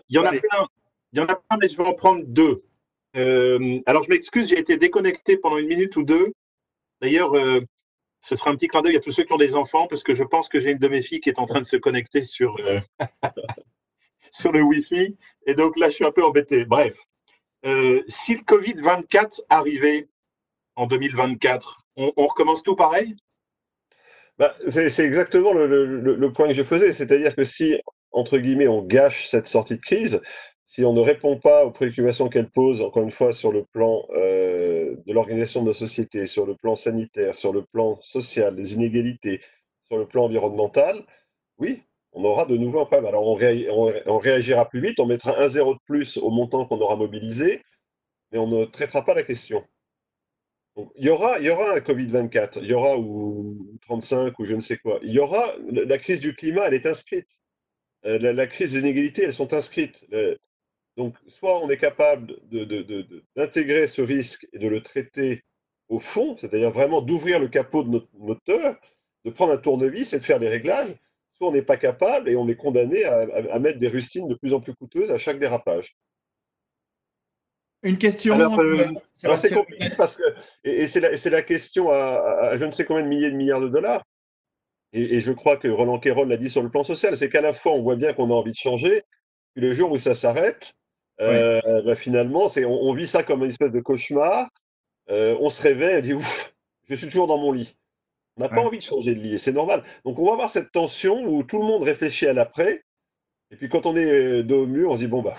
[0.08, 0.66] Il y en a plein.
[1.12, 2.64] Il y en a plein, mais je vais en prendre deux.
[3.86, 6.32] alors, je m'excuse, j'ai été déconnecté pendant une minute ou deux.
[7.00, 7.34] D'ailleurs,
[8.24, 10.14] ce sera un petit clin d'œil à tous ceux qui ont des enfants, parce que
[10.14, 12.22] je pense que j'ai une de mes filles qui est en train de se connecter
[12.22, 12.80] sur, euh,
[14.30, 15.14] sur le Wi-Fi.
[15.46, 16.64] Et donc là, je suis un peu embêté.
[16.64, 16.96] Bref,
[17.66, 20.08] euh, si le Covid-24 arrivait
[20.74, 23.14] en 2024, on, recommence tout pareil?
[24.38, 26.92] Bah, C'est exactement le, point que je faisais.
[26.92, 27.80] C'est-à-dire que si,
[28.12, 30.20] entre guillemets, on gâche cette sortie de crise,
[30.66, 34.06] si on ne répond pas aux préoccupations qu'elle pose, encore une fois, sur le plan
[34.14, 38.74] euh, de l'organisation de nos sociétés, sur le plan sanitaire, sur le plan social, des
[38.74, 39.40] inégalités,
[39.86, 41.04] sur le plan environnemental,
[41.58, 41.82] oui,
[42.12, 43.06] on aura de nouveau un problème.
[43.06, 46.96] Alors on, réagira plus vite, on mettra un zéro de plus au montant qu'on aura
[46.96, 47.62] mobilisé,
[48.32, 49.64] mais on ne traitera pas la question.
[50.96, 54.98] Il, y aura, un Covid-24, il y aura ou 35 ou je ne sais quoi.
[55.02, 57.28] Il y aura la crise du climat, elle est inscrite.
[58.06, 60.06] Euh, la, crise des inégalités, elles sont inscrites.
[60.96, 62.36] Donc, soit on est capable
[63.36, 65.42] d'intégrer ce risque et de le traiter
[65.88, 68.76] au fond, c'est-à-dire vraiment d'ouvrir le capot de notre moteur,
[69.24, 70.94] de prendre un tournevis et de faire les réglages,
[71.34, 74.54] soit on n'est pas capable et on est condamné à, mettre des rustines de plus
[74.54, 75.96] en plus coûteuses à chaque dérapage.
[77.84, 78.34] Une question.
[78.34, 78.86] Alors, euh,
[79.26, 80.22] euh, c'est compliqué parce que,
[80.64, 84.02] et, c'est la, question à, je ne sais combien de milliers de milliards de dollars.
[84.94, 87.52] Et, je crois que Roland Quérol l'a dit sur le plan social, c'est qu'à la
[87.52, 89.02] fois on voit bien qu'on a envie de changer,
[89.54, 90.72] puis le jour où ça s'arrête,
[91.20, 94.48] euh, bah, finalement, c'est, on, vit ça comme une espèce de cauchemar.
[95.10, 96.54] Euh, on se réveille et dit ouf,
[96.88, 97.76] je suis toujours dans mon lit.
[98.36, 99.84] On n'a pas envie de changer de lit, et c'est normal.
[100.06, 102.82] Donc on va avoir cette tension où tout le monde réfléchit à l'après,
[103.50, 105.36] et puis quand on est dos au mur, on se dit bon bah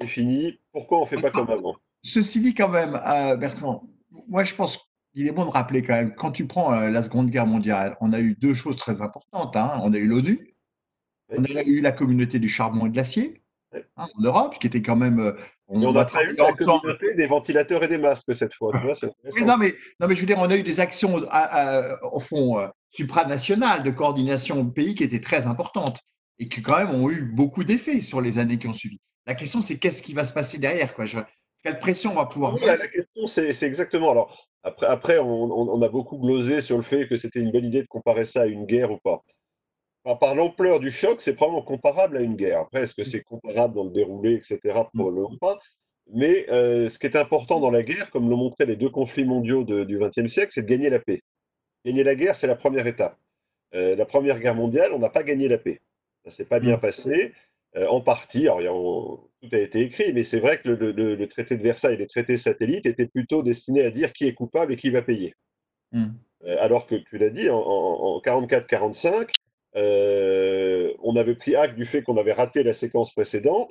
[0.00, 0.58] c'est fini.
[0.72, 1.76] Pourquoi on ne fait pas comme avant?
[2.02, 2.92] Ceci dit quand même,
[3.38, 3.88] Bertrand,
[4.28, 4.78] moi je pense
[5.14, 8.12] qu'il est bon de rappeler quand même, quand tu prends la Seconde Guerre mondiale, on
[8.12, 9.56] a eu deux choses très importantes.
[9.56, 9.80] Hein.
[9.82, 10.54] On a eu l'ONU,
[11.30, 13.42] on a eu la communauté du charbon et de l'acier,
[13.96, 15.20] Hein, en Europe, qui était quand même.
[15.20, 15.32] Euh,
[15.68, 18.72] on, on a eu la des ventilateurs et des masques cette fois.
[19.44, 21.16] non, mais, non, mais je veux dire, on a eu des actions
[22.02, 26.00] au fond euh, supranationales de coordination au pays qui étaient très importantes
[26.38, 29.00] et qui quand même ont eu beaucoup d'effets sur les années qui ont suivi.
[29.26, 31.04] La question, c'est qu'est-ce qui va se passer derrière quoi?
[31.62, 32.66] Quelle pression on va pouvoir mettre?
[32.66, 34.10] La question, c'est exactement.
[34.12, 37.64] Alors, après, après on, on, a beaucoup glosé sur le fait que c'était une bonne
[37.64, 39.22] idée de comparer ça à une guerre ou pas
[40.14, 42.60] par l'ampleur du choc, c'est probablement comparable à une guerre.
[42.60, 44.60] Après, est-ce que c'est comparable dans le déroulé, etc.
[44.64, 44.98] Mm.
[44.98, 45.58] Probablement pas.
[46.14, 49.24] Mais euh, ce qui est important dans la guerre, comme l'ont montré les deux conflits
[49.24, 51.22] mondiaux du XXe siècle, c'est de gagner la paix.
[51.84, 53.18] Gagner la guerre, c'est la première étape.
[53.74, 55.80] Euh, la Première Guerre mondiale, on n'a pas gagné la paix.
[56.24, 56.80] Ça s'est pas bien mm.
[56.80, 57.32] passé,
[57.88, 58.48] en partie.
[58.48, 62.06] Alors, tout a été écrit, mais c'est vrai que le, traité de Versailles et les
[62.06, 65.34] traités satellites étaient plutôt destinés à dire qui est coupable et qui va payer.
[65.92, 66.06] Mm.
[66.58, 69.28] alors que tu l'as dit, en, en 44-45,
[69.76, 73.70] euh, on avait pris acte du fait qu'on avait raté la séquence précédente.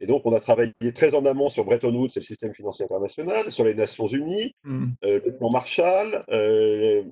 [0.00, 2.84] Et donc, on a travaillé très en amont sur Bretton Woods et le système financier
[2.84, 4.86] international, sur les Nations Unies, hmm.
[5.04, 7.02] euh, le plan Marshall, euh,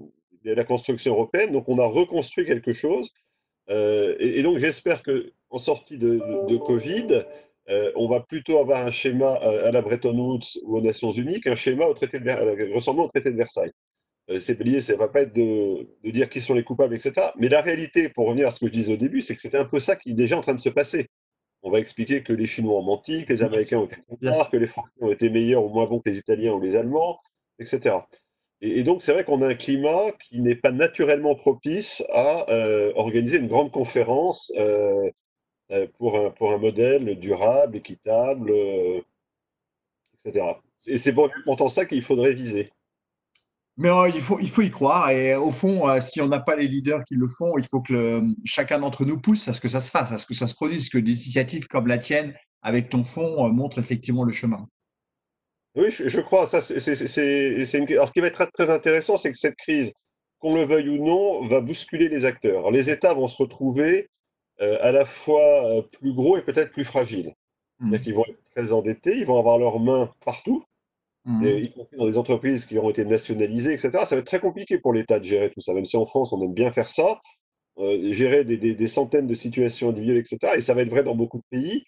[0.44, 1.52] la construction européenne.
[1.52, 3.10] Donc, on a reconstruit quelque chose.
[3.68, 7.24] Et, donc, j'espère qu'en sortie de, Covid,
[7.96, 11.54] on va plutôt avoir un schéma à, la Bretton Woods ou aux Nations Unies qu'un
[11.54, 13.72] schéma au traité de, ressemblant au traité de Versailles.
[14.30, 17.28] Euh, c'est lié, ça ne va pas être de, dire qui sont les coupables, etc.
[17.38, 19.58] Mais la réalité, pour revenir à ce que je disais au début, c'est que c'était
[19.58, 21.08] un peu ça qui est déjà en train de se passer.
[21.62, 24.56] On va expliquer que les Chinois ont menti, que les Américains ont été contraires, que
[24.56, 27.20] les Français ont été meilleurs ou moins bons que les Italiens ou les Allemands,
[27.58, 27.96] etc.
[28.60, 32.92] Et, donc, c'est vrai qu'on a un climat qui n'est pas naturellement propice à euh,
[32.96, 35.10] organiser une grande conférence euh,
[35.98, 38.52] pour, un, pour un modèle durable, équitable,
[40.24, 40.46] etc.
[40.86, 42.70] Et c'est pour pourtant ça qu'il faudrait viser.
[43.78, 45.10] Mais il, faut, il faut y croire.
[45.10, 48.22] Et au fond, si on n'a pas les leaders qui le font, il faut que
[48.46, 50.54] chacun d'entre nous pousse à ce que ça se fasse, à ce que ça se
[50.54, 54.66] produise, que des initiatives comme la tienne, avec ton fonds, montrent effectivement le chemin.
[55.76, 56.46] Oui, je, crois.
[56.46, 57.92] Ça, c'est, une...
[57.92, 59.92] Alors, ce qui va être très intéressant, c'est que cette crise,
[60.38, 62.70] qu'on le veuille ou non, va bousculer les acteurs.
[62.70, 64.08] les États vont se retrouver
[64.60, 67.34] euh, à la fois euh, plus gros et peut-être plus fragiles.
[67.80, 67.96] Mmh.
[68.06, 70.64] Ils vont être très endettés, ils vont avoir leurs mains partout,
[71.26, 71.46] mmh.
[71.46, 73.90] y compris dans des entreprises qui auront été nationalisées, etc.
[74.06, 76.32] Ça va être très compliqué pour l'État de gérer tout ça, même si en France,
[76.32, 77.20] on aime bien faire ça,
[77.78, 80.54] euh, gérer des, centaines de situations individuelles, etc.
[80.56, 81.84] Et ça va être vrai dans beaucoup de pays.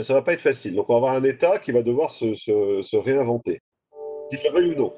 [0.00, 0.74] Ça va pas être facile.
[0.74, 3.60] Donc, on va avoir un État qui va devoir se, réinventer,
[4.30, 4.94] qu'il le veuille ou non.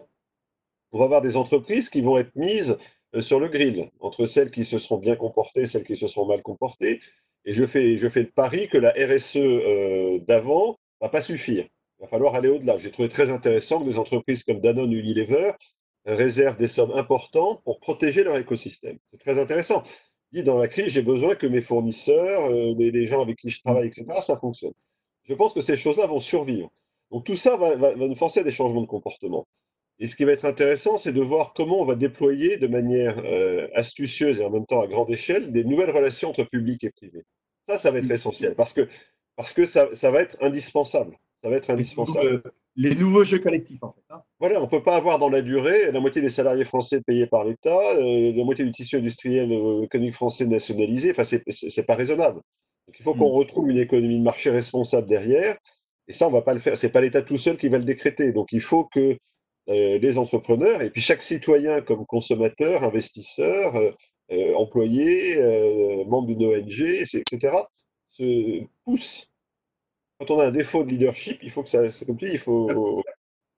[0.92, 2.78] On va avoir des entreprises qui vont être mises
[3.16, 6.06] euh, sur le grill, entre celles qui se seront bien comportées et celles qui se
[6.06, 7.00] seront mal comportées.
[7.44, 11.66] Et je fais, je fais le pari que la RSE euh, d'avant va pas suffire.
[11.98, 12.78] Il va falloir aller au-delà.
[12.78, 15.52] J'ai trouvé très intéressant que des entreprises comme Danone ou Unilever
[16.06, 18.98] réservent des sommes importantes pour protéger leur écosystème.
[19.10, 19.82] C'est très intéressant.
[20.32, 23.60] Dit dans la crise, j'ai besoin que mes fournisseurs, euh, les, gens avec qui je
[23.62, 24.72] travaille, etc., ça fonctionne
[25.28, 26.70] je pense que ces choses-là vont survivre.
[27.10, 29.46] Donc tout ça va, nous forcer à des changements de comportement.
[30.00, 33.18] Et ce qui va être intéressant, c'est de voir comment on va déployer de manière
[33.24, 36.90] euh, astucieuse et en même temps à grande échelle des nouvelles relations entre public et
[36.90, 37.22] privé.
[37.68, 38.88] Ça, ça va être essentiel parce que,
[39.36, 41.16] parce que ça, va être indispensable.
[41.42, 42.42] Ça va être indispensable.
[42.76, 44.02] Les nouveaux, jeux collectifs, en fait.
[44.10, 44.22] Hein.
[44.40, 47.28] Voilà, on ne peut pas avoir dans la durée la moitié des salariés français payés
[47.28, 51.12] par l'État, euh, la moitié du tissu industriel euh, économique français nationalisé.
[51.12, 52.40] Enfin, ce n'est pas raisonnable.
[52.86, 53.38] Donc, il faut qu'on mm.
[53.38, 55.56] retrouve une économie de marché responsable derrière.
[56.08, 56.76] Et ça, on ne va pas le faire.
[56.76, 58.32] Ce n'est pas l'État tout seul qui va le décréter.
[58.32, 59.16] Donc, il faut que
[59.70, 63.92] euh, les entrepreneurs, et puis chaque citoyen comme consommateur, investisseur, euh,
[64.30, 65.38] euh, employé,
[66.06, 67.56] membre d'une ONG, etc.,
[68.08, 69.30] se pousse.
[70.18, 72.38] Quand on a un défaut de leadership, il faut que ça, comme tu dis, il
[72.38, 73.02] faut,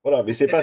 [0.03, 0.61] voilà, mais c'est pas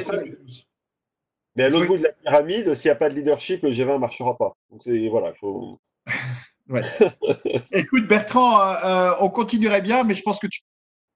[1.54, 3.94] Mais à l'autre bout de la pyramide, s'il n'y a pas de leadership, le G20
[3.94, 4.56] ne marchera pas.
[4.70, 5.78] Donc c'est voilà, il faut.
[7.72, 10.60] Écoute, Bertrand, euh, euh, on continuerait bien, mais je pense que tu,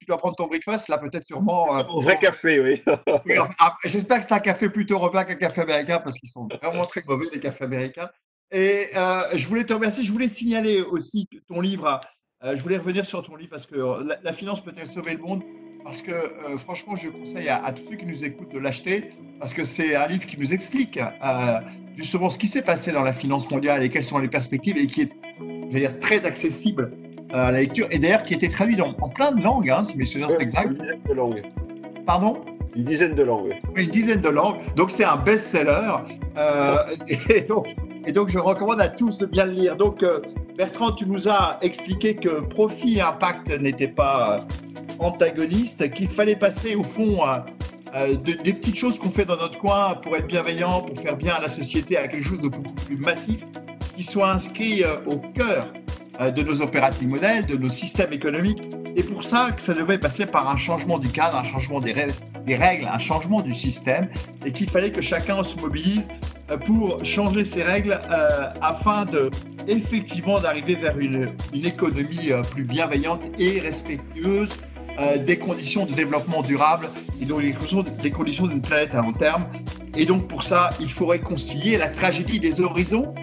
[0.06, 1.76] dois prendre ton breakfast, là, peut-être sûrement.
[1.76, 2.82] Euh, vrai café, oui.
[3.84, 7.02] J'espère que c'est un café plutôt européen qu'un café américain, parce qu'ils sont vraiment très
[7.06, 8.08] mauvais, les cafés américains.
[8.50, 10.04] Et je voulais te remercier.
[10.04, 12.00] Je voulais te signaler aussi ton livre.
[12.42, 13.76] je voulais revenir sur ton livre parce que
[14.22, 15.42] la, finance peut-elle sauver le monde?
[15.84, 16.12] Parce que
[16.56, 20.06] franchement, je conseille à, tous ceux qui nous écoutent de l'acheter, parce que c'est un
[20.06, 20.98] livre qui nous explique
[21.96, 24.86] justement ce qui s'est passé dans la finance mondiale et quelles sont les perspectives, et
[24.86, 25.12] qui est
[25.68, 26.92] dire, très accessible
[27.34, 29.96] euh, à la lecture, et d'ailleurs qui était traduit en plein de langues, hein, si
[29.96, 30.68] mes souvenirs sont exacts.
[30.68, 31.42] Une dizaine de langues.
[32.06, 32.40] Pardon?
[32.74, 33.54] Une dizaine de langues.
[33.74, 34.58] Oui, une dizaine de langues.
[34.76, 35.96] Donc c'est un best-seller.
[36.38, 36.76] Euh,
[37.28, 37.66] et, donc,
[38.06, 39.76] et donc je recommande à tous de bien le lire.
[39.76, 40.20] Donc euh,
[40.56, 44.38] Bertrand, tu nous as expliqué que profit et impact n'étaient pas
[44.98, 47.20] antagonistes, qu'il fallait passer au fond
[48.24, 51.40] des petites choses qu'on fait dans notre coin pour être bienveillant, pour faire bien à
[51.40, 53.44] la société, à quelque chose de beaucoup plus massif
[53.98, 55.72] qui soit inscrit euh, au cœur
[56.20, 58.62] euh, de nos opératifs modèles, de nos systèmes économiques.
[58.94, 61.92] Et pour ça, que ça devait passer par un changement du cadre, un changement des,
[61.92, 64.08] règles, un changement du système,
[64.46, 66.06] et qu'il fallait que chacun se mobilise
[66.48, 67.98] euh, pour changer ces règles
[68.60, 69.32] afin de
[69.66, 74.50] effectivement d'arriver vers une, économie plus bienveillante et respectueuse
[75.24, 76.88] des conditions de développement durable
[77.20, 77.40] et donc
[78.00, 79.44] des conditions d'une planète à long terme.
[79.96, 83.14] Et donc pour ça, il faut réconcilier la tragédie des horizons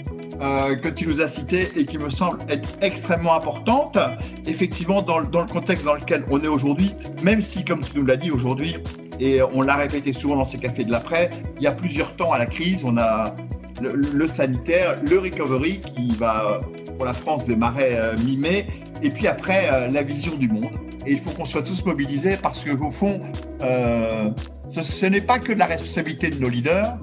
[0.41, 3.97] euh, que tu nous as cité et qui me semble être extrêmement importante,
[4.45, 8.05] effectivement, dans, dans le contexte dans lequel on est aujourd'hui, même si, comme tu nous
[8.05, 8.76] l'as dit aujourd'hui,
[9.21, 12.34] et on l'a répété souvent dans ces cafés de l'après, il y a plusieurs temps
[12.34, 12.84] à la crise.
[12.84, 13.34] On a
[13.82, 16.61] le, sanitaire, le recovery qui va,
[16.97, 18.67] pour la France, démarrer euh, mi-mai,
[19.03, 20.71] et puis après, euh, la vision du monde.
[21.05, 23.19] Et il faut qu'on soit tous mobilisés parce qu'au fond,
[23.59, 26.97] ce, ce n'est pas que de la responsabilité de nos leaders,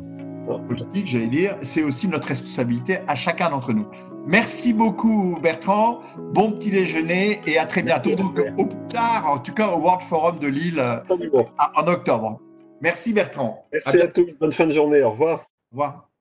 [0.59, 3.87] politique, j'allais dire, c'est aussi notre responsabilité à chacun d'entre nous.
[4.27, 6.01] Merci beaucoup Bertrand,
[6.33, 8.15] bon petit déjeuner et à très bientôt.
[8.15, 10.99] Donc au plus tard, en tout cas au World Forum de Lille euh,
[11.77, 12.41] en octobre.
[12.81, 13.67] Merci Bertrand.
[13.73, 15.47] Merci à, à tous, bonne fin de journée, au revoir.
[15.73, 16.12] Au revoir.